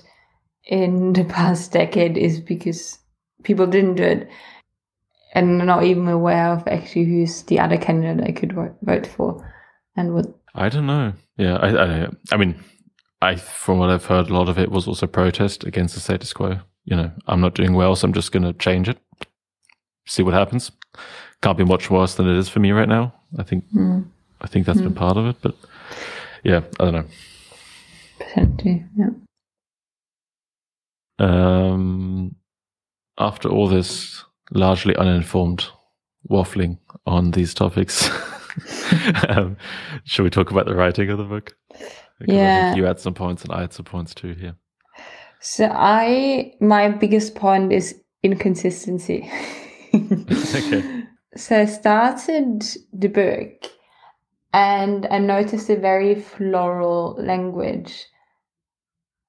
[0.65, 2.99] in the past decade is because
[3.43, 4.29] people didn't do it
[5.33, 9.53] and not even aware of actually who's the other candidate I could vote for
[9.95, 10.25] and what.
[10.55, 11.13] I don't know.
[11.37, 12.55] Yeah, I, I, I mean,
[13.21, 16.31] I, from what I've heard, a lot of it was also protest against the status
[16.31, 16.59] quo.
[16.85, 18.97] You know, I'm not doing well, so I'm just going to change it,
[20.07, 20.71] see what happens.
[21.41, 23.13] Can't be much worse than it is for me right now.
[23.37, 23.65] I think,
[24.41, 25.35] I think that's been part of it.
[25.41, 25.55] But
[26.43, 27.05] yeah, I don't know.
[28.19, 29.09] Potentially, yeah.
[31.19, 32.35] Um,
[33.17, 35.67] after all this largely uninformed
[36.29, 38.09] waffling on these topics,
[39.29, 39.55] um,
[40.03, 41.55] should we talk about the writing of the book?
[42.19, 42.65] Because I Yeah.
[42.65, 44.55] think you had some points and I had some points too here.
[45.41, 49.29] So I my biggest point is inconsistency.
[49.93, 50.94] Okay.
[51.37, 52.63] So I started
[52.93, 53.71] the book
[54.53, 58.05] and I noticed a very floral language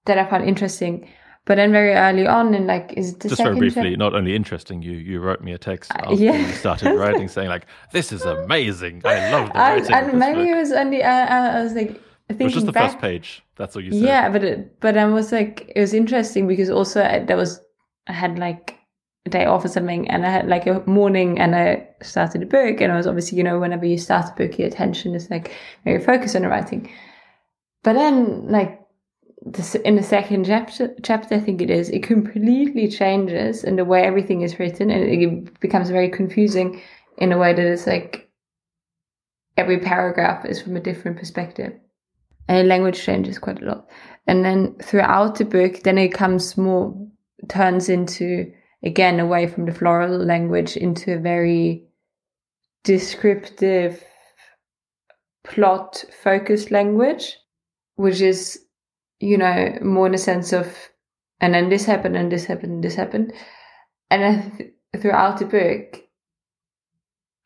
[0.04, 1.08] that I found interesting.
[1.46, 4.34] But then very early on in like is it the Just very briefly, not only
[4.34, 6.36] interesting, you you wrote me a text after yeah.
[6.36, 9.02] you started writing saying like, "This is amazing.
[9.04, 11.74] I love the and, writing." and maybe book." it was only uh, uh, I was
[11.74, 13.44] like It was just the back first page.
[13.54, 14.02] That's all you said.
[14.02, 17.60] Yeah, but it, but I was like, it was interesting because also I, there was
[18.08, 18.75] I had like
[19.30, 22.80] day off or something, and I had like a morning, and I started a book,
[22.80, 25.52] and I was obviously you know whenever you start a book, your attention is like
[25.84, 26.90] very focused on the writing.
[27.82, 28.80] But then like
[29.42, 33.84] this, in the second chapter, chapter I think it is, it completely changes in the
[33.84, 36.82] way everything is written, and it becomes very confusing
[37.18, 38.28] in a way that it's like
[39.56, 41.72] every paragraph is from a different perspective
[42.48, 43.88] and language changes quite a lot.
[44.26, 46.94] And then throughout the book, then it comes more,
[47.48, 48.52] turns into,
[48.86, 51.84] again, away from the floral language into a very
[52.84, 54.02] descriptive,
[55.44, 57.36] plot focused language,
[57.96, 58.60] which is,
[59.18, 60.72] you know, more in a sense of,
[61.40, 63.32] and then this happened, and this happened, and this happened.
[64.08, 64.70] And th-
[65.02, 66.02] throughout the book,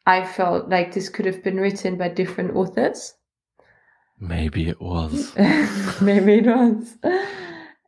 [0.06, 3.14] I felt like this could have been written by different authors.
[4.18, 5.34] Maybe it was.
[6.02, 6.98] Maybe it was.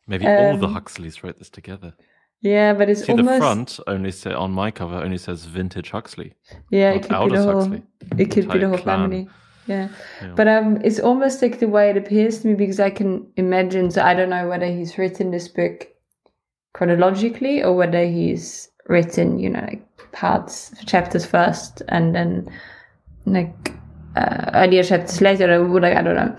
[0.07, 1.95] Maybe all the Um, Huxleys wrote this together.
[2.43, 5.91] Yeah, but it's See, almost the front only say on my cover only says vintage
[5.91, 6.35] Huxley.
[6.71, 6.91] yeah.
[6.91, 7.61] It could be the whole.
[7.61, 7.83] Huxley.
[8.19, 9.11] It could be the whole clan.
[9.11, 9.29] family.
[9.67, 9.89] Yeah.
[10.21, 10.33] Yeah.
[10.35, 13.93] but um, it's almost like the way it appears to me because I can imagine.
[13.93, 15.87] So I don't know whether he's written this book
[16.75, 22.51] chronologically or whether he's written, you know, like parts chapters first and then
[23.25, 23.73] like
[24.17, 26.37] uh, earlier chapters later or like I don't know.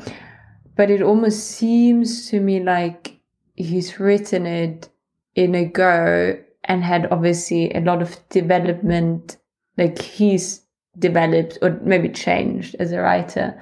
[0.75, 3.17] But it almost seems to me like
[3.55, 4.89] he's written it
[5.35, 9.37] in a go and had obviously a lot of development
[9.77, 10.61] like he's
[10.99, 13.61] developed or maybe changed as a writer.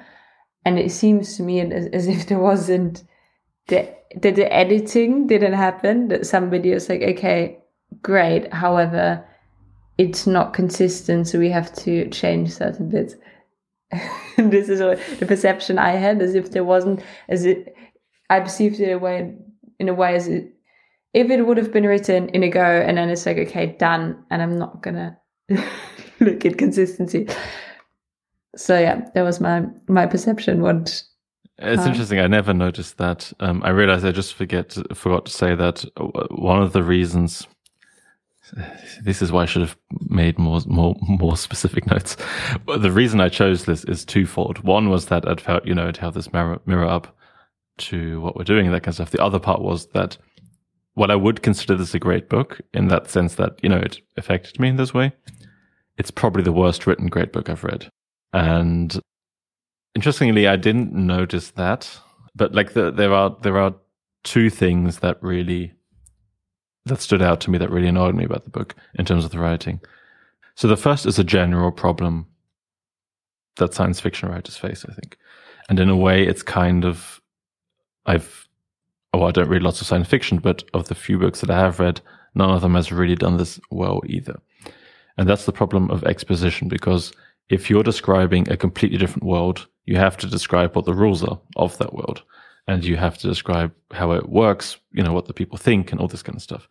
[0.64, 3.02] And it seems to me as, as if there wasn't
[3.68, 3.88] the,
[4.20, 7.58] that the editing didn't happen that somebody was like okay
[8.02, 8.52] great.
[8.52, 9.24] However
[9.98, 13.14] it's not consistent so we have to change certain bits.
[14.36, 17.76] This is what the perception i had as if there wasn't as it
[18.30, 19.34] i perceived it a way
[19.78, 20.54] in a way as it
[21.14, 24.16] if it would have been written in a go and then it's like okay done
[24.30, 25.16] and i'm not gonna
[26.20, 27.28] look at consistency
[28.56, 31.02] so yeah that was my my perception what
[31.58, 32.18] It's interesting.
[32.18, 33.32] I never noticed that.
[33.38, 35.84] Um, I realized I just forget forgot to say that
[36.30, 37.46] one of the reasons.
[39.02, 39.76] This is why I should have
[40.08, 42.16] made more more more specific notes.
[42.66, 44.58] But the reason I chose this is twofold.
[44.64, 47.16] One was that I'd felt you know to have this mirror mirror up
[47.78, 49.10] to what we're doing, and that kind of stuff.
[49.10, 50.16] The other part was that
[50.94, 54.00] what I would consider this a great book in that sense that you know it
[54.16, 55.12] affected me in this way.
[55.98, 57.90] It's probably the worst written great book I've read,
[58.32, 59.00] and
[59.94, 61.98] Interestingly, I didn't notice that,
[62.34, 63.74] but like the, there are there are
[64.24, 65.72] two things that really
[66.86, 69.30] that stood out to me that really annoyed me about the book in terms of
[69.30, 69.80] the writing.
[70.54, 72.26] So the first is a general problem
[73.56, 75.18] that science fiction writers face, I think,
[75.68, 77.20] and in a way, it's kind of
[78.06, 78.48] I've
[79.12, 81.58] oh I don't read lots of science fiction, but of the few books that I
[81.58, 82.00] have read,
[82.34, 84.40] none of them has really done this well either,
[85.16, 87.12] and that's the problem of exposition because
[87.48, 91.40] if you're describing a completely different world you have to describe what the rules are
[91.56, 92.22] of that world
[92.68, 96.00] and you have to describe how it works, you know, what the people think and
[96.00, 96.68] all this kind of stuff.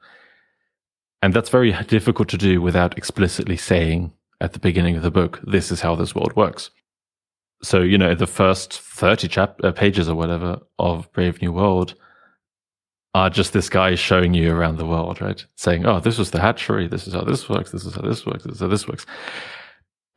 [1.22, 5.40] And that's very difficult to do without explicitly saying at the beginning of the book,
[5.44, 6.72] this is how this world works.
[7.62, 11.94] So, you know, the first 30 chap- uh, pages or whatever of Brave New World
[13.14, 15.46] are just this guy showing you around the world, right?
[15.56, 16.88] Saying, oh, this was the hatchery.
[16.88, 17.72] This is how this works.
[17.72, 18.44] This is how this works.
[18.44, 19.06] This is how this works.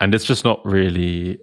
[0.01, 1.39] And it's just not really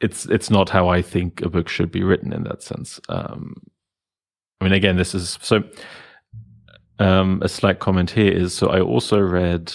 [0.00, 3.00] it's it's not how I think a book should be written in that sense.
[3.08, 3.54] Um,
[4.60, 5.62] I mean, again, this is so.
[7.00, 9.72] Um, a slight comment here is so I also read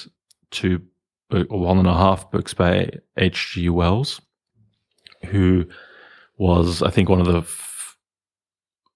[0.52, 0.82] two
[1.30, 3.70] one and a half books by H.G.
[3.70, 4.20] Wells,
[5.26, 5.66] who
[6.38, 7.42] was I think one of the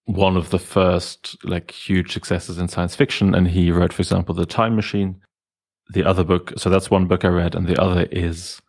[0.08, 4.34] one of the first like huge successes in science fiction, and he wrote, for example,
[4.34, 5.22] The Time Machine.
[5.93, 8.62] The other book, so that's one book I read, and the other is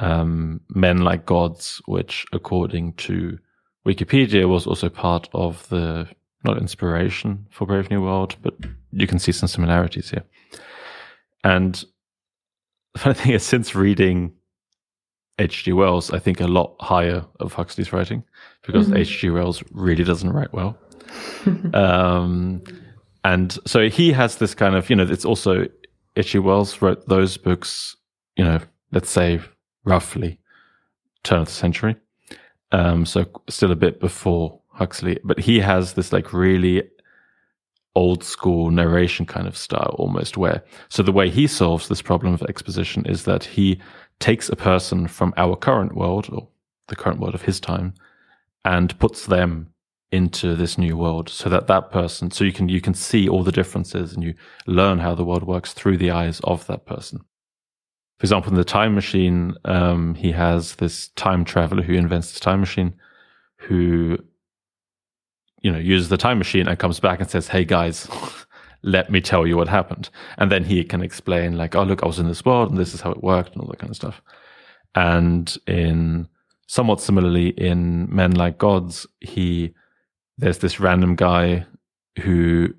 [0.00, 3.38] um, Men Like Gods, which, according to
[3.86, 6.08] Wikipedia, was also part of the
[6.44, 8.54] not inspiration for Brave New World, but
[8.92, 10.24] you can see some similarities here.
[11.44, 11.84] And
[12.94, 14.32] the funny thing is, since reading
[15.38, 15.72] H.G.
[15.72, 18.24] Wells, I think a lot higher of Huxley's writing
[18.62, 19.28] because H.G.
[19.28, 19.36] Mm-hmm.
[19.36, 20.76] Wells really doesn't write well.
[21.74, 22.62] um,
[23.24, 25.66] and so he has this kind of, you know, it's also
[26.16, 26.38] H.G.
[26.40, 27.96] Wells wrote those books,
[28.36, 28.60] you know,
[28.92, 29.40] let's say
[29.84, 30.38] roughly
[31.22, 31.96] turn of the century.
[32.72, 36.82] Um, so still a bit before Huxley, but he has this like really
[37.94, 42.32] old school narration kind of style almost where so the way he solves this problem
[42.32, 43.80] of exposition is that he
[44.20, 46.48] takes a person from our current world or
[46.88, 47.94] the current world of his time
[48.64, 49.72] and puts them
[50.10, 53.42] into this new world so that that person so you can you can see all
[53.42, 54.34] the differences and you
[54.66, 57.18] learn how the world works through the eyes of that person.
[58.18, 62.40] For example, in the time machine, um, he has this time traveler who invents this
[62.40, 62.94] time machine,
[63.58, 64.18] who,
[65.62, 68.08] you know, uses the time machine and comes back and says, "Hey guys,
[68.82, 72.06] let me tell you what happened," and then he can explain, like, "Oh, look, I
[72.06, 73.96] was in this world, and this is how it worked, and all that kind of
[73.96, 74.22] stuff."
[74.94, 76.28] And in
[76.66, 79.74] somewhat similarly, in Men Like Gods, he
[80.38, 81.66] there's this random guy
[82.20, 82.74] who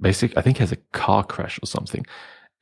[0.00, 2.06] basically, I think, has a car crash or something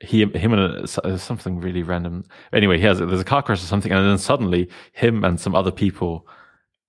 [0.01, 2.25] he him and a, uh, something really random.
[2.53, 5.55] Anyway, he has there's a car crash or something, and then suddenly him and some
[5.55, 6.27] other people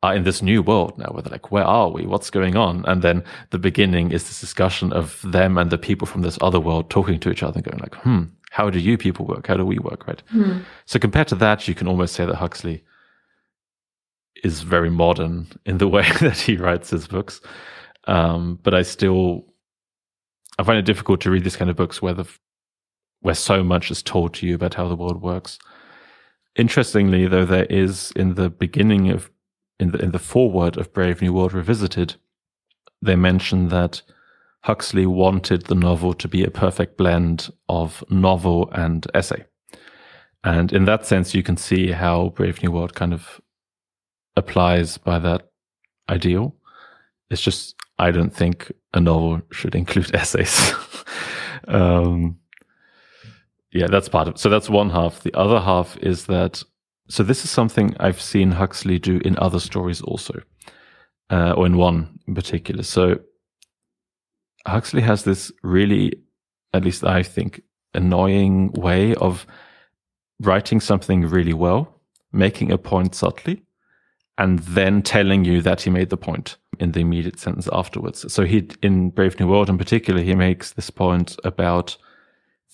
[0.03, 2.05] are in this new world now where they're like, where are we?
[2.05, 2.83] What's going on?
[2.87, 6.59] And then the beginning is this discussion of them and the people from this other
[6.59, 9.47] world talking to each other and going like, hmm, how do you people work?
[9.47, 10.07] How do we work?
[10.07, 10.21] Right.
[10.29, 10.59] Hmm.
[10.85, 12.83] So compared to that, you can almost say that Huxley
[14.43, 17.41] is very modern in the way that he writes his books.
[18.07, 19.45] Um, but I still,
[20.57, 22.27] I find it difficult to read these kind of books where the
[23.21, 25.59] where so much is told to you about how the world works.
[26.55, 29.29] Interestingly, though, there is in the beginning of
[29.81, 32.15] in the in the foreword of Brave New World Revisited,
[33.01, 34.01] they mention that
[34.63, 39.45] Huxley wanted the novel to be a perfect blend of novel and essay.
[40.43, 43.41] And in that sense, you can see how Brave New World kind of
[44.35, 45.49] applies by that
[46.09, 46.55] ideal.
[47.29, 50.73] It's just, I don't think a novel should include essays.
[51.67, 52.37] um,
[53.71, 54.39] yeah, that's part of it.
[54.39, 55.21] So that's one half.
[55.21, 56.63] The other half is that,
[57.11, 60.41] so this is something I've seen Huxley do in other stories also,
[61.29, 62.83] uh, or in one in particular.
[62.83, 63.19] So
[64.65, 66.13] Huxley has this really,
[66.73, 69.45] at least I think, annoying way of
[70.39, 71.99] writing something really well,
[72.31, 73.61] making a point subtly,
[74.37, 78.31] and then telling you that he made the point in the immediate sentence afterwards.
[78.31, 81.97] So he, in Brave New World in particular, he makes this point about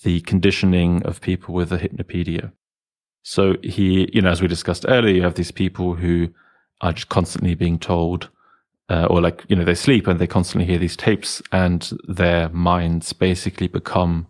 [0.04, 2.52] the conditioning of people with a hypnopedia.
[3.28, 6.30] So he, you know, as we discussed earlier, you have these people who
[6.80, 8.30] are just constantly being told,
[8.88, 12.48] uh, or like, you know, they sleep and they constantly hear these tapes and their
[12.48, 14.26] minds basically become,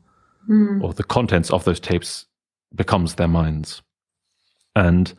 [0.48, 0.82] Mm.
[0.82, 2.26] or the contents of those tapes
[2.74, 3.82] becomes their minds.
[4.74, 5.14] And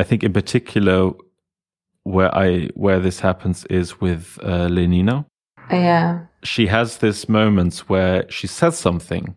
[0.00, 1.12] I think in particular,
[2.02, 5.24] where I, where this happens is with uh, Lenina.
[5.70, 6.26] Yeah.
[6.42, 9.36] She has this moments where she says something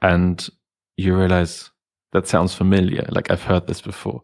[0.00, 0.48] and
[0.96, 1.70] you realize
[2.14, 3.04] that sounds familiar.
[3.10, 4.22] Like I've heard this before.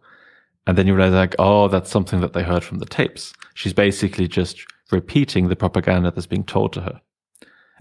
[0.66, 3.32] And then you realize like, oh, that's something that they heard from the tapes.
[3.54, 7.00] She's basically just repeating the propaganda that's being told to her.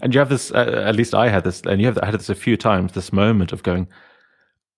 [0.02, 2.14] And you have this, uh, at least I had this, and you have I had
[2.18, 3.86] this a few times, this moment of going,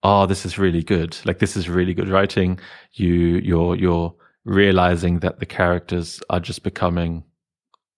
[0.02, 1.16] oh, this is really good.
[1.24, 2.58] Like this is really good writing.
[2.92, 4.14] You, you're, you're
[4.44, 7.24] realizing that the characters are just becoming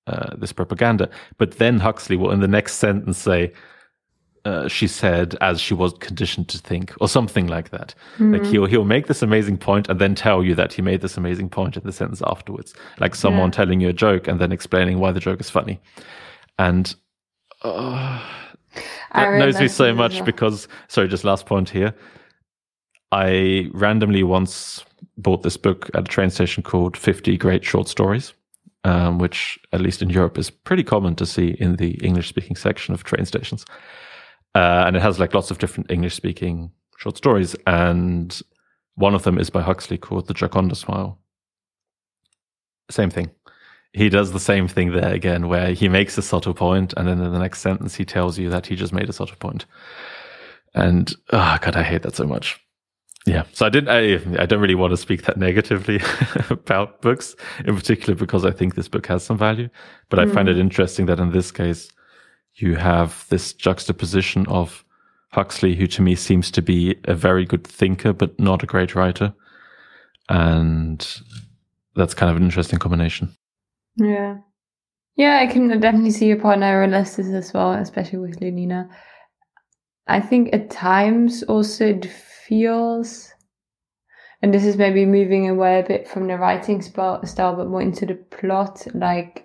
[0.06, 1.10] uh, this propaganda.
[1.38, 3.52] But then Huxley will in the next sentence say,
[4.44, 7.94] uh, she said as she was conditioned to think or something like that.
[8.18, 11.16] Like he'll he'll make this amazing point and then tell you that he made this
[11.16, 12.74] amazing point in the sentence afterwards.
[13.00, 13.52] Like someone Yeah.
[13.56, 15.80] telling you a joke and then explaining why the joke is funny.
[16.58, 16.94] And
[17.62, 18.20] uh,
[19.14, 20.24] that knows me so much well.
[20.24, 21.94] because sorry just last point here.
[23.12, 24.84] I randomly once
[25.16, 28.34] bought this book at a train station called 50 great short stories
[28.84, 32.56] um, which at least in europe is pretty common to see in the english speaking
[32.56, 33.64] section of train stations
[34.54, 38.40] uh, and it has like lots of different english speaking short stories and
[38.96, 41.18] one of them is by huxley called the gioconda smile
[42.90, 43.30] same thing
[43.94, 47.20] he does the same thing there again, where he makes a subtle point, and then
[47.20, 49.66] in the next sentence he tells you that he just made a subtle point.
[50.74, 52.60] And oh god, I hate that so much.
[53.24, 53.88] Yeah, so I didn't.
[53.88, 56.00] I I don't really want to speak that negatively
[56.50, 59.68] about books, in particular because I think this book has some value.
[60.10, 61.88] But I find it interesting that in this case,
[62.56, 64.84] you have this juxtaposition of
[65.30, 68.94] Huxley, who to me seems to be a very good thinker but not a great
[68.94, 69.34] writer,
[70.28, 71.20] and
[71.96, 73.34] that's kind of an interesting combination.
[73.96, 74.38] Yeah.
[75.16, 76.64] Yeah, I can definitely see your point.
[76.64, 78.88] I realized this as well, especially with Lenina.
[80.06, 83.32] I think at times also it feels,
[84.42, 88.06] and this is maybe moving away a bit from the writing style, but more into
[88.06, 88.86] the plot.
[88.92, 89.43] Like,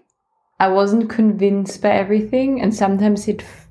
[0.60, 3.68] I wasn't convinced by everything, and sometimes it f-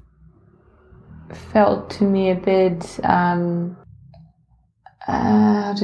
[1.52, 2.98] felt to me a bit.
[3.04, 3.76] Um,
[5.06, 5.74] uh,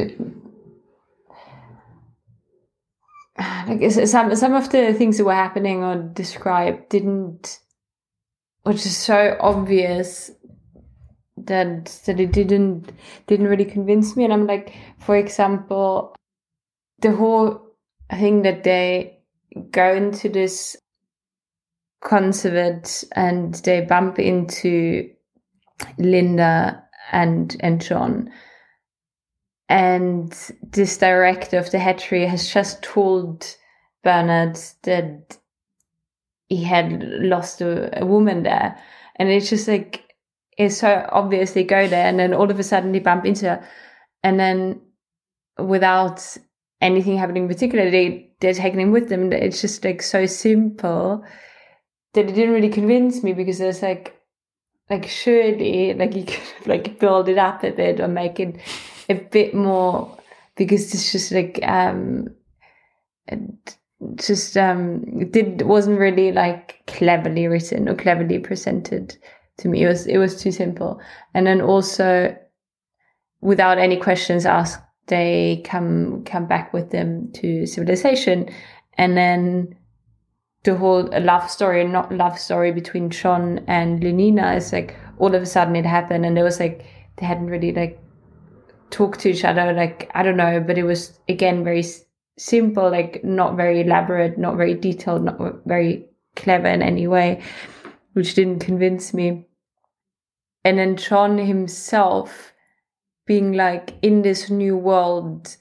[3.67, 7.59] like some some of the things that were happening or described didn't
[8.63, 10.31] which is so obvious
[11.37, 12.93] that that it didn't
[13.27, 16.15] didn't really convince me and i'm like for example
[17.01, 17.61] the whole
[18.13, 19.19] thing that they
[19.71, 20.77] go into this
[22.05, 25.11] consulate and they bump into
[25.99, 26.83] linda
[27.13, 28.31] and and john
[29.69, 33.57] and this director of the hatchery has just told
[34.03, 35.39] Bernard that
[36.49, 38.79] he had lost a, a woman there.
[39.17, 40.15] And it's just like,
[40.59, 43.49] it's so obvious they go there and then all of a sudden they bump into
[43.49, 43.69] her.
[44.23, 44.81] And then
[45.59, 46.37] without
[46.81, 49.33] anything happening in particular, they, they're taking him with them.
[49.33, 51.25] It's just like so simple
[52.15, 54.17] that it didn't really convince me because there's like,
[54.91, 58.57] like surely like you could like build it up a bit or make it
[59.09, 60.17] a bit more
[60.57, 62.29] because it's just like um
[64.17, 69.17] just um it did wasn't really like cleverly written or cleverly presented
[69.59, 69.83] to me.
[69.83, 71.01] It was it was too simple.
[71.33, 72.37] And then also
[73.41, 78.49] without any questions asked they come come back with them to civilization.
[78.97, 79.77] And then
[80.65, 85.35] the whole love story and not love story between John and Lenina is like all
[85.35, 86.85] of a sudden it happened and it was like
[87.17, 88.01] they hadn't really like
[88.91, 91.85] talked to each other like I don't know but it was again very
[92.37, 97.43] simple like not very elaborate not very detailed not very clever in any way
[98.15, 99.47] which didn't convince me.
[100.65, 102.55] And then John himself
[103.27, 105.57] being like in this new world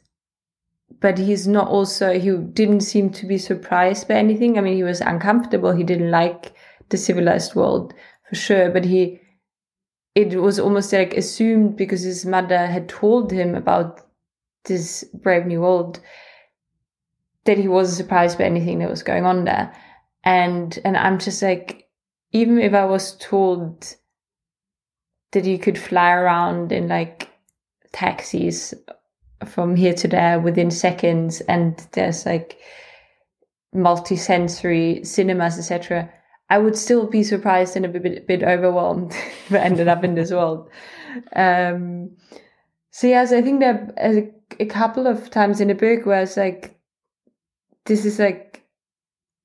[1.04, 4.58] but he's not also he didn't seem to be surprised by anything.
[4.58, 5.74] I mean he was uncomfortable.
[5.74, 6.54] He didn't like
[6.88, 7.94] the civilized world
[8.30, 9.20] for sure but he
[10.16, 14.00] it was almost like assumed because his mother had told him about
[14.64, 16.00] this brave new world
[17.44, 19.76] that he wasn't surprised by anything that was going on there.
[20.24, 21.90] And and i'm just like
[22.32, 23.94] even if i was told
[25.34, 27.30] that you could fly around in like
[27.92, 28.74] taxis
[29.46, 32.58] from here to there within seconds and there's like
[33.74, 36.10] multi-sensory cinemas etc
[36.50, 39.12] i would still be surprised and a bit, bit overwhelmed
[39.48, 40.70] if i ended up in this world.
[41.36, 42.12] Um
[42.92, 46.38] so yes i think there are a couple of times in the book where it's
[46.38, 46.80] like,
[47.86, 48.64] this is like,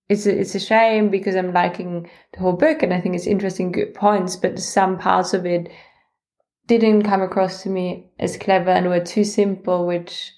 [0.09, 3.27] it's a, it's a shame because I'm liking the whole book and I think it's
[3.27, 5.71] interesting, good points, but some parts of it
[6.69, 10.33] didn't come across to me as clever and were too simple, which,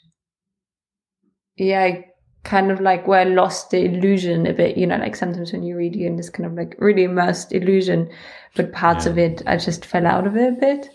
[1.56, 2.06] yeah, I
[2.44, 4.78] kind of like where I lost the illusion a bit.
[4.78, 7.52] You know, like sometimes when you read, you're in this kind of like really immersed
[7.52, 8.08] illusion,
[8.54, 9.12] but parts yeah.
[9.12, 10.90] of it, I just fell out of it a bit.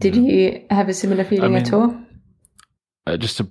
[0.00, 0.22] Did yeah.
[0.22, 1.96] you have a similar feeling I mean, at all?
[3.06, 3.50] Uh, just a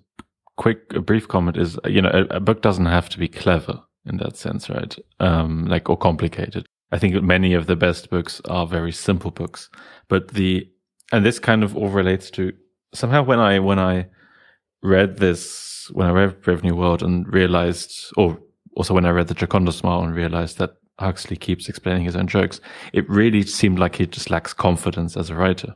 [0.58, 3.82] quick, a brief comment is, you know, a, a, book doesn't have to be clever
[4.06, 4.96] in that sense, right?
[5.20, 6.66] Um, like or complicated.
[6.92, 9.70] I think many of the best books are very simple books,
[10.08, 10.70] but the
[11.12, 12.54] and this kind of all relates to
[12.94, 14.08] somehow when I when I
[14.82, 18.38] read this when I read Brave New World and realized, or
[18.76, 22.28] also when I read the Gioconda Smile and realized that Huxley keeps explaining his own
[22.28, 22.60] jokes,
[22.94, 25.76] it really seemed like he just lacks confidence as a writer.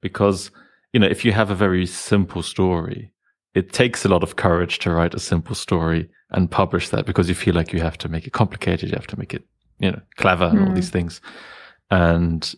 [0.00, 0.50] Because,
[0.92, 3.12] you know, if you have a very simple story,
[3.54, 7.28] it takes a lot of courage to write a simple story and publish that because
[7.28, 9.46] you feel like you have to make it complicated, you have to make it,
[9.78, 10.62] you know, clever and mm.
[10.62, 10.74] all hmm.
[10.74, 11.20] these things.
[11.90, 12.54] And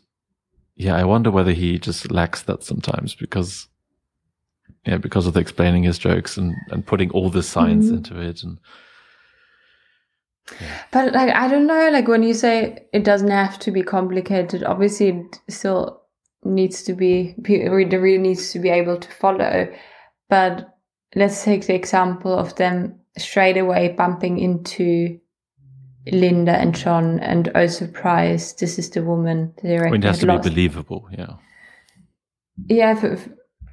[0.76, 3.68] yeah, I wonder whether he just lacks that sometimes because
[4.86, 7.96] yeah, because of the explaining his jokes and, and putting all the science mm-hmm.
[7.96, 8.58] into it and
[10.60, 10.82] yeah.
[10.92, 14.62] But like I don't know, like when you say it doesn't have to be complicated,
[14.62, 16.02] obviously it still
[16.44, 19.68] needs to be the reader needs to be able to follow.
[20.28, 20.76] But
[21.14, 25.18] let's take the example of them straight away bumping into
[26.12, 30.26] Linda and John and oh surprise, this is the woman I mean, it has to
[30.26, 30.44] lost.
[30.44, 31.34] be believable, yeah.
[32.68, 33.18] Yeah, for,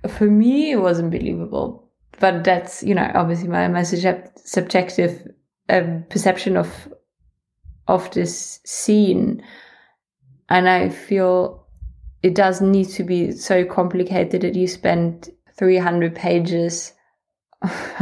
[0.08, 1.84] for me it wasn't believable
[2.20, 5.28] but that's you know obviously my, my subjective
[5.70, 6.88] um, perception of
[7.88, 9.44] of this scene
[10.50, 11.68] and i feel
[12.22, 16.94] it does need to be so complicated that you spend 300 pages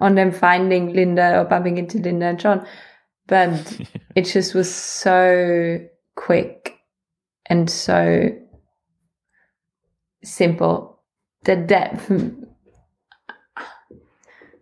[0.00, 2.66] on them finding linda or bumping into linda and john
[3.26, 3.80] but
[4.16, 5.78] it just was so
[6.16, 6.78] quick
[7.46, 8.30] and so
[10.22, 10.94] simple
[11.44, 12.10] the depth.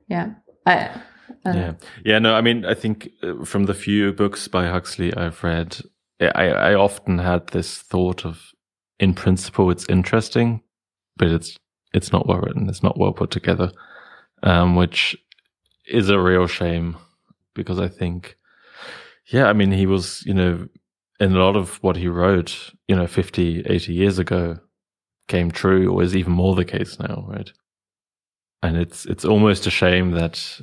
[0.09, 0.35] yeah.
[0.67, 1.01] I,
[1.45, 1.75] yeah.
[2.05, 2.19] Yeah.
[2.19, 5.79] No, I mean, I think uh, from the few books by Huxley I've read,
[6.21, 8.53] I, I often had this thought of,
[9.01, 10.63] in principle, it's interesting,
[11.17, 11.59] but it's
[11.93, 12.69] it's not well written.
[12.69, 13.71] It's not well put together,
[14.43, 15.17] um, which
[15.87, 16.97] is a real shame
[17.55, 18.37] because I think,
[19.33, 20.69] yeah, I mean, he was, you know,
[21.19, 24.59] in a lot of what he wrote, you know, 50, 80 years ago,
[25.29, 27.51] came true or is even more the case now, right?
[28.63, 30.61] And it's it's almost a shame that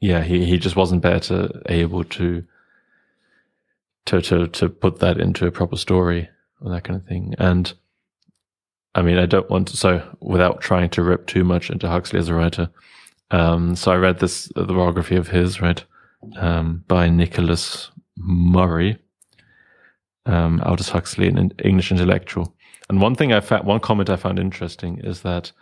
[0.00, 2.44] yeah, he, he just wasn't better able to
[4.06, 6.28] to to to put that into a proper story
[6.60, 7.34] or that kind of thing.
[7.38, 7.72] And
[8.94, 12.18] I mean, I don't want to so without trying to rip too much into Huxley
[12.18, 12.68] as a writer.
[13.30, 15.82] Um, so I read this the biography of his, right,
[16.36, 18.98] um, by Nicholas Murray,
[20.26, 22.54] um, Aldous Huxley, an English intellectual.
[22.88, 25.52] And one thing I found, one comment I found interesting is that,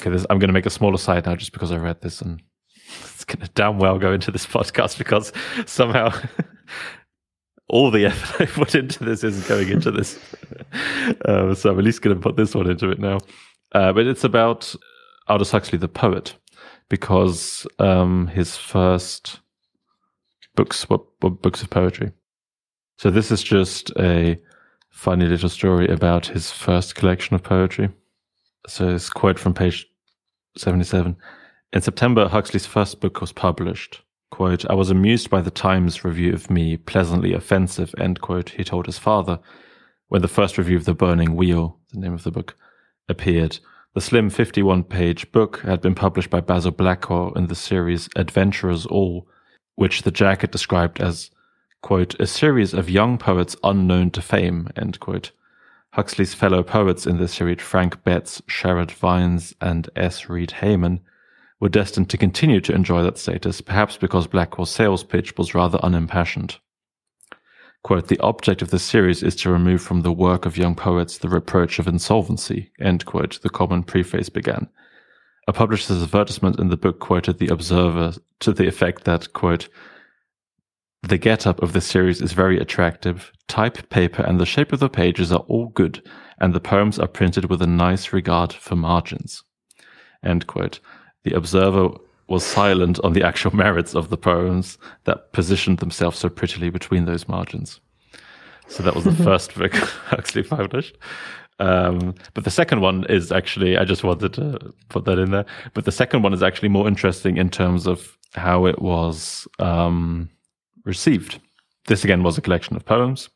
[0.00, 2.20] okay, this, I'm going to make a smaller side now just because I read this
[2.20, 2.42] and
[2.86, 5.32] it's going to damn well go into this podcast because
[5.66, 6.10] somehow
[7.68, 10.18] all the effort I put into this isn't going into this.
[11.24, 13.18] uh, so I'm at least going to put this one into it now.
[13.72, 14.74] Uh, but it's about
[15.28, 16.34] Aldous Huxley, the poet,
[16.88, 19.40] because um, his first
[20.54, 22.12] books were, were books of poetry.
[22.98, 24.38] So this is just a
[24.90, 27.90] funny little story about his first collection of poetry.
[28.66, 29.86] So it's quote from page
[30.56, 31.16] 77.
[31.72, 34.02] In September, Huxley's first book was published.
[34.30, 38.64] Quote, I was amused by the Times review of me, pleasantly offensive, end quote, he
[38.64, 39.40] told his father,
[40.08, 42.56] when the first review of The Burning Wheel, the name of the book,
[43.08, 43.58] appeared.
[43.94, 48.86] The slim 51 page book had been published by Basil Blackwell in the series Adventurers
[48.86, 49.28] All,
[49.76, 51.30] which the jacket described as
[51.84, 55.32] quote, a series of young poets unknown to fame, end quote.
[55.90, 60.30] Huxley's fellow poets in this series, Frank Betts, Sherard Vines, and S.
[60.30, 61.00] Reed Hayman,
[61.60, 65.78] were destined to continue to enjoy that status, perhaps because Blackwell's sales pitch was rather
[65.82, 66.56] unimpassioned.
[67.82, 71.18] Quote, the object of this series is to remove from the work of young poets
[71.18, 74.68] the reproach of insolvency, end quote, the common preface began.
[75.46, 78.14] A publisher's advertisement in the book quoted the Observer
[78.44, 79.68] to the effect that, quote,
[81.02, 83.30] the get-up of this series is very attractive.
[83.46, 86.02] Type, paper, and the shape of the pages are all good,
[86.38, 89.42] and the poems are printed with a nice regard for margins.
[90.22, 90.80] End quote.
[91.24, 91.90] The observer
[92.28, 97.04] was silent on the actual merits of the poems that positioned themselves so prettily between
[97.04, 97.80] those margins.
[98.68, 100.96] So that was the first book Huxley published.
[101.60, 105.44] Um, but the second one is actually, I just wanted to put that in there.
[105.74, 110.30] But the second one is actually more interesting in terms of how it was um,
[110.84, 111.40] received.
[111.86, 113.28] This again was a collection of poems.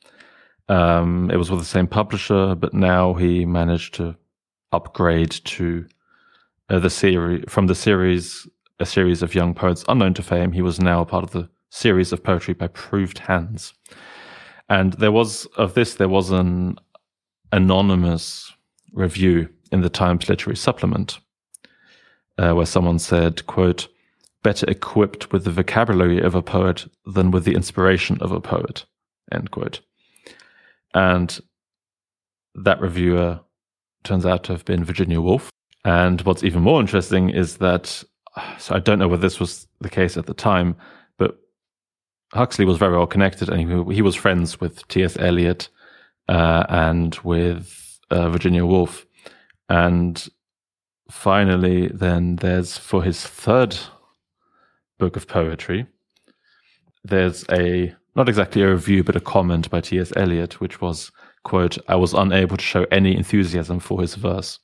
[0.69, 4.17] Um, it was with the same publisher, but now he managed to
[4.73, 5.87] upgrade to
[6.69, 8.47] uh, the series from the series,
[8.81, 10.53] a series of young poets unknown to fame.
[10.53, 13.73] He was now part of the series of poetry by Proved Hands.
[14.69, 16.79] And there was of this, there was an
[17.53, 18.53] anonymous
[18.93, 21.19] review in the Times Literary Supplement,
[22.39, 23.89] uh, where someone said, quote,
[24.43, 28.85] better equipped with the vocabulary of a poet than with the inspiration of a poet,
[29.33, 29.81] end quote.
[30.95, 31.39] And
[32.55, 33.41] that reviewer
[34.05, 35.51] turns out to have been Virginia Woolf.
[35.85, 38.03] And what's even more interesting is that,
[38.59, 40.77] so I don't know whether this was the case at the time,
[41.19, 41.39] but
[42.33, 45.17] Huxley was very well connected and he, he was friends with T.S.
[45.19, 45.69] Eliot
[46.29, 49.07] uh, and with uh, Virginia Woolf.
[49.69, 50.27] And
[51.11, 53.77] finally, then there's for his third
[54.99, 55.87] book of poetry,
[57.05, 60.13] there's a not exactly a review, but a comment by T.S.
[60.17, 61.13] Eliot, which was,
[61.45, 64.59] quote, I was unable to show any enthusiasm for his verse.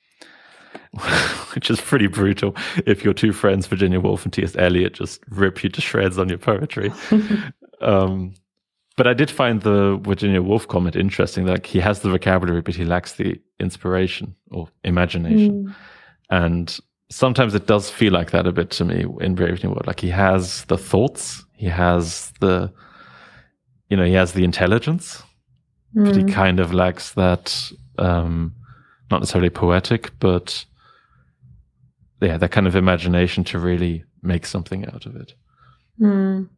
[1.55, 2.55] which is pretty brutal
[2.87, 4.57] if your two friends, Virginia Woolf and T.S.
[4.57, 6.93] Eliot, just rip you to shreds on your poetry.
[7.81, 8.35] um,
[8.97, 11.47] but I did find the Virginia Woolf comment interesting.
[11.47, 15.67] Like he has the vocabulary, but he lacks the inspiration or imagination.
[15.67, 15.75] Mm.
[16.31, 16.79] And
[17.15, 19.87] sometimes it does feel like that a bit to me in Brave New World.
[19.87, 22.73] Like he has the thoughts, he has the,
[23.89, 25.23] you know, he has the intelligence,
[25.97, 26.07] mm.
[26.07, 26.33] but he mm.
[26.33, 28.53] kind of lacks that, um,
[29.13, 30.65] not necessarily poetic, but
[32.21, 35.35] yeah, that kind of imagination to really make something out of it.
[36.01, 36.49] Mm.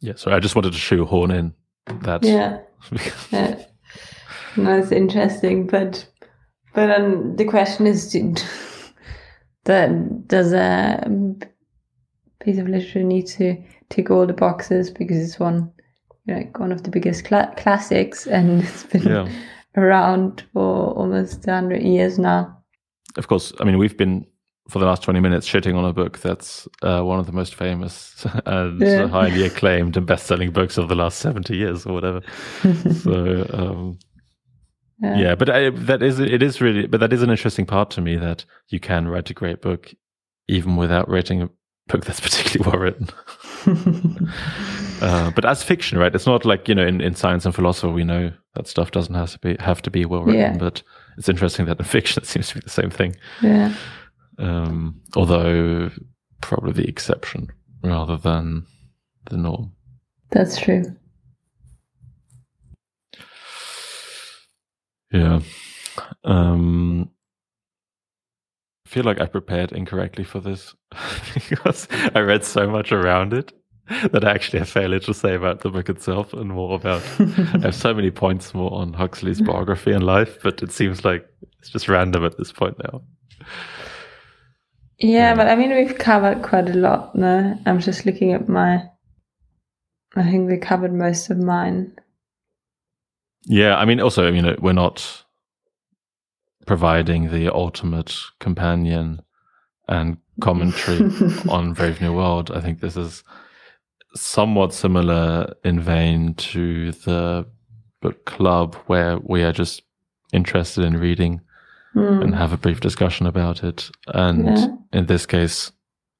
[0.00, 1.54] Yeah, so I just wanted to shoehorn in
[1.86, 2.24] that.
[2.24, 2.58] Yeah.
[3.30, 3.64] yeah.
[4.56, 6.06] No, it's interesting, but
[6.74, 8.14] but um, the question is,
[9.64, 11.08] that does a
[12.40, 15.72] piece of literature need to tick all the boxes because it's one,
[16.26, 19.28] you know, like one of the biggest cl- classics and it's been yeah.
[19.76, 22.58] around for almost hundred years now.
[23.16, 24.26] Of course, I mean we've been
[24.68, 27.54] for the last 20 minutes shitting on a book that's uh, one of the most
[27.54, 29.06] famous and yeah.
[29.08, 32.20] highly acclaimed and best-selling books of the last 70 years or whatever
[33.02, 33.98] so um,
[35.02, 35.16] yeah.
[35.16, 35.34] yeah.
[35.34, 38.16] but I, that is it is really but that is an interesting part to me
[38.16, 39.92] that you can write a great book
[40.48, 41.50] even without writing a
[41.88, 43.08] book that's particularly well written
[45.02, 47.92] uh, but as fiction right it's not like you know in, in science and philosophy
[47.92, 50.56] we know that stuff doesn't have to be have to be well written yeah.
[50.56, 50.82] but
[51.18, 53.74] it's interesting that in fiction it seems to be the same thing yeah
[54.38, 55.90] um, although
[56.40, 57.48] probably the exception
[57.82, 58.66] rather than
[59.30, 59.72] the norm.
[60.30, 60.84] That's true.
[65.12, 65.40] Yeah.
[66.24, 67.10] Um,
[68.86, 70.74] I feel like I prepared incorrectly for this
[71.34, 73.52] because I read so much around it
[73.88, 77.02] that I actually have fairly to say about the book itself and more about.
[77.18, 81.26] I have so many points more on Huxley's biography and life, but it seems like
[81.58, 83.02] it's just random at this point now.
[84.98, 87.14] Yeah, but I mean, we've covered quite a lot.
[87.16, 88.84] No, I'm just looking at my.
[90.14, 91.96] I think we covered most of mine.
[93.44, 95.24] Yeah, I mean, also, I mean, we're not
[96.66, 99.20] providing the ultimate companion
[99.88, 101.10] and commentary
[101.48, 102.50] on Brave New World.
[102.50, 103.24] I think this is
[104.14, 107.46] somewhat similar in vein to the
[108.00, 109.82] book club, where we are just
[110.32, 111.40] interested in reading
[111.94, 112.22] mm.
[112.22, 113.90] and have a brief discussion about it.
[114.08, 114.66] And yeah.
[114.92, 115.72] in this case,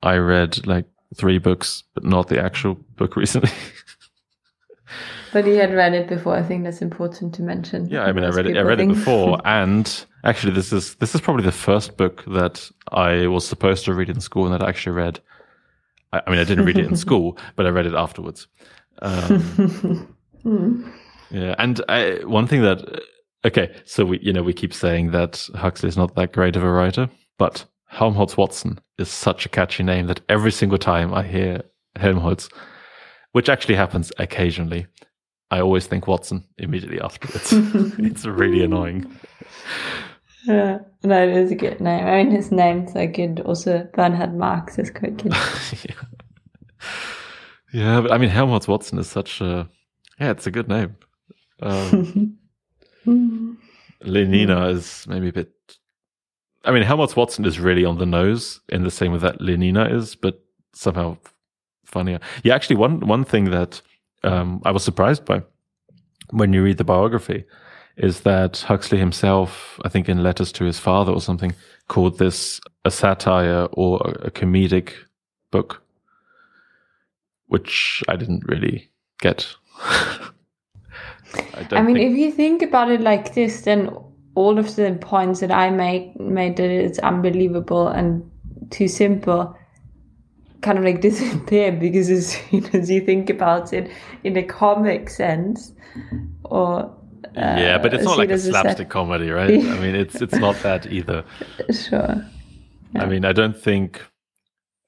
[0.03, 3.51] I read like three books, but not the actual book recently.
[5.33, 6.35] But he had read it before.
[6.35, 7.89] I think that's important to mention.
[7.89, 8.57] Yeah, I mean, I read it.
[8.57, 8.93] I read think.
[8.93, 13.47] it before, and actually, this is this is probably the first book that I was
[13.47, 15.21] supposed to read in school and that I actually read.
[16.13, 18.47] I, I mean, I didn't read it in school, but I read it afterwards.
[19.01, 20.93] Um, mm.
[21.31, 23.03] Yeah, and I, one thing that
[23.45, 26.63] Okay, so we you know we keep saying that Huxley is not that great of
[26.63, 31.25] a writer, but Helmholtz Watson is such a catchy name that every single time I
[31.25, 31.63] hear
[31.97, 32.49] Helmholtz,
[33.33, 34.87] which actually happens occasionally,
[35.53, 37.51] I always think Watson immediately afterwards.
[37.99, 39.05] it's really annoying.
[40.47, 42.07] Yeah, no, it is a good name.
[42.07, 43.41] I mean, his name's so good.
[43.41, 45.35] Also, Bernhard Marx is quite good.
[45.85, 46.89] yeah.
[47.71, 49.69] yeah, but I mean, Helmholtz Watson is such a
[50.19, 50.97] yeah, it's a good name.
[51.61, 52.39] Um,
[54.03, 55.53] Lenina is maybe a bit.
[56.65, 59.93] I mean, Helmholtz Watson is really on the nose in the same way that Lenina
[59.93, 60.43] is, but
[60.73, 61.19] somehow
[61.85, 62.21] funnier.
[62.43, 63.83] Yeah, actually, one one thing that
[64.25, 65.43] um, I was surprised by
[66.31, 67.45] when you read the biography
[67.97, 71.55] is that Huxley himself, I think in letters to his father or something,
[71.89, 74.95] called this a satire or a comedic
[75.51, 75.83] book,
[77.47, 79.55] which I didn't really get.
[79.85, 80.31] I,
[81.73, 82.13] I, mean, think...
[82.13, 83.91] if you think about it like this, then
[84.35, 88.29] all of the points that I made made that it's unbelievable and
[88.71, 89.55] too simple
[90.63, 93.91] kind of like disappear because as soon as you think about it
[94.25, 95.73] in a comic sense
[96.45, 96.95] or
[97.37, 99.51] uh, yeah, but it's not like a slapstick comedy, right?
[99.51, 101.25] I mean, it's it's not that either.
[101.71, 102.25] Sure.
[102.95, 103.03] Yeah.
[103.03, 104.03] I mean, I don't think,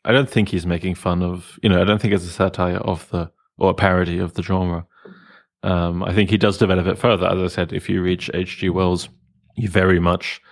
[0.04, 2.76] I don't think he's making fun of, you know, I don't think it's a satire
[2.76, 4.86] of the or a parody of the genre.
[5.62, 7.26] Um, I think he does develop it further.
[7.26, 8.68] As I said, if you reach H.G.
[8.68, 9.08] Wells,
[9.56, 10.42] you very much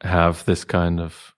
[0.00, 1.34] have this kind of,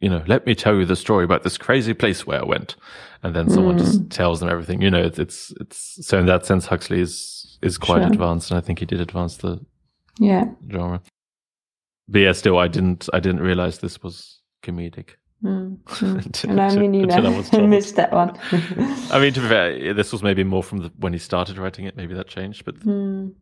[0.00, 2.76] you know, let me tell you the story about this crazy place where I went,
[3.22, 3.80] and then someone mm.
[3.80, 4.80] just tells them everything.
[4.80, 8.12] You know, it's, it's it's so in that sense, Huxley is is quite sure.
[8.12, 9.60] advanced, and I think he did advance the
[10.18, 11.00] yeah genre.
[12.08, 15.10] But yeah, still, I didn't I didn't realize this was comedic.
[15.42, 16.44] Mm, mm.
[16.50, 18.38] and I mean, you know, I missed that one.
[19.12, 21.86] I mean, to be fair, this was maybe more from the, when he started writing
[21.86, 21.96] it.
[21.96, 23.32] Maybe that changed, but mm.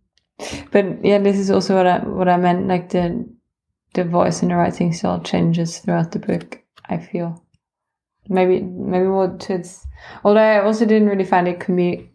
[0.71, 2.67] but yeah, this is also what I what I meant.
[2.67, 3.27] Like the
[3.97, 6.63] the voice and the writing style changes throughout the book.
[6.89, 7.43] I feel
[8.29, 9.87] maybe maybe more towards.
[10.25, 12.09] Although I also didn't really find it comic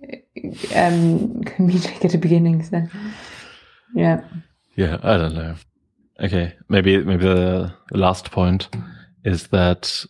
[0.75, 2.63] um, comedic at the beginning.
[2.63, 2.83] So
[3.93, 4.23] yeah.
[4.75, 5.55] Yeah, I don't know.
[6.21, 8.69] Okay, maybe maybe the last point
[9.25, 10.05] is that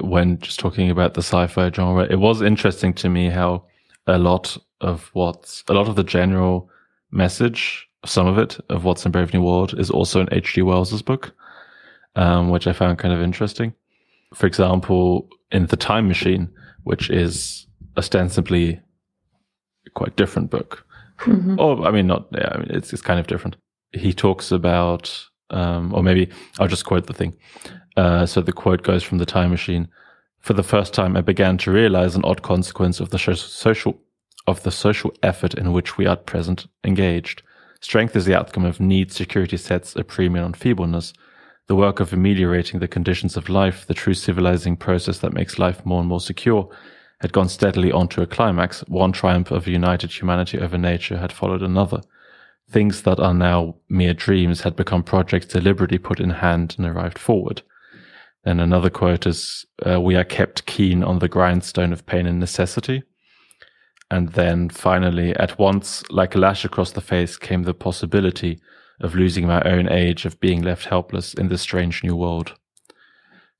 [0.00, 3.64] when just talking about the sci-fi genre, it was interesting to me how
[4.06, 6.70] a lot of what's a lot of the general
[7.10, 10.62] message, some of it of what's in Brave New World, is also in H.G.
[10.62, 11.32] Wells's book,
[12.16, 13.74] um, which I found kind of interesting.
[14.34, 16.48] For example, in the Time Machine,
[16.84, 18.80] which is ostensibly
[19.86, 20.84] a quite different book.
[21.20, 21.56] Mm-hmm.
[21.58, 22.26] Oh, I mean, not.
[22.32, 23.56] Yeah, I mean, it's it's kind of different.
[23.92, 27.34] He talks about, um, or maybe I'll just quote the thing.
[27.96, 29.88] Uh, so the quote goes from the Time Machine.
[30.40, 33.98] For the first time, I began to realize an odd consequence of the social
[34.46, 37.42] of the social effort in which we are at present engaged.
[37.80, 39.12] Strength is the outcome of need.
[39.12, 41.12] Security sets a premium on feebleness.
[41.68, 45.84] The work of ameliorating the conditions of life, the true civilizing process that makes life
[45.84, 46.68] more and more secure,
[47.20, 48.80] had gone steadily on to a climax.
[48.88, 52.00] One triumph of united humanity over nature had followed another.
[52.70, 57.18] Things that are now mere dreams had become projects deliberately put in hand and arrived
[57.18, 57.62] forward.
[58.44, 62.40] Then another quote is, uh, we are kept keen on the grindstone of pain and
[62.40, 63.02] necessity.
[64.10, 68.60] And then finally, at once, like a lash across the face, came the possibility
[69.00, 72.54] of losing my own age, of being left helpless in this strange new world.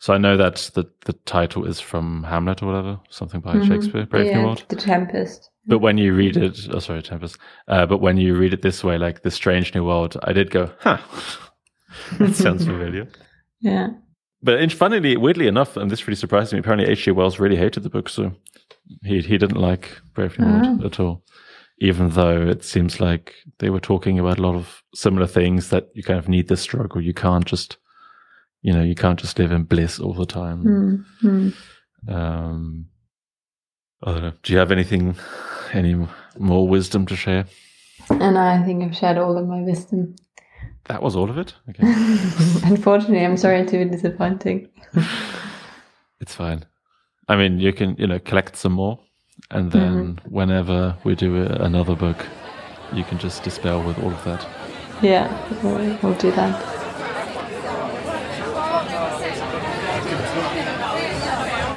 [0.00, 3.68] So I know that the the title is from Hamlet or whatever, something by mm-hmm.
[3.68, 4.64] Shakespeare, Brave yeah, New World.
[4.68, 5.50] The Tempest.
[5.66, 7.36] But when you read it, oh sorry, Tempest.
[7.66, 10.50] Uh, but when you read it this way, like the Strange New World, I did
[10.50, 10.98] go, huh,
[12.18, 13.08] that sounds familiar.
[13.60, 13.88] Yeah.
[14.40, 16.60] But funnily, weirdly enough, and this really surprised me.
[16.60, 17.10] Apparently, H.G.
[17.10, 18.32] Wells really hated the book, so
[19.04, 20.86] he he didn't like Brave New World oh.
[20.86, 21.22] at all.
[21.80, 25.88] Even though it seems like they were talking about a lot of similar things that
[25.94, 27.00] you kind of need this struggle.
[27.00, 27.78] You can't just
[28.62, 30.64] you know you can't just live in bliss all the time
[31.22, 32.12] mm-hmm.
[32.12, 32.86] um
[34.02, 35.16] i don't know do you have anything
[35.72, 35.94] any
[36.38, 37.44] more wisdom to share
[38.10, 40.14] and i think i've shared all of my wisdom
[40.86, 41.82] that was all of it okay
[42.64, 44.68] unfortunately i'm sorry to be disappointing
[46.20, 46.64] it's fine
[47.28, 48.98] i mean you can you know collect some more
[49.50, 50.34] and then mm-hmm.
[50.34, 52.26] whenever we do another book
[52.92, 54.46] you can just dispel with all of that
[55.02, 55.28] yeah
[55.62, 56.77] we'll, we'll do that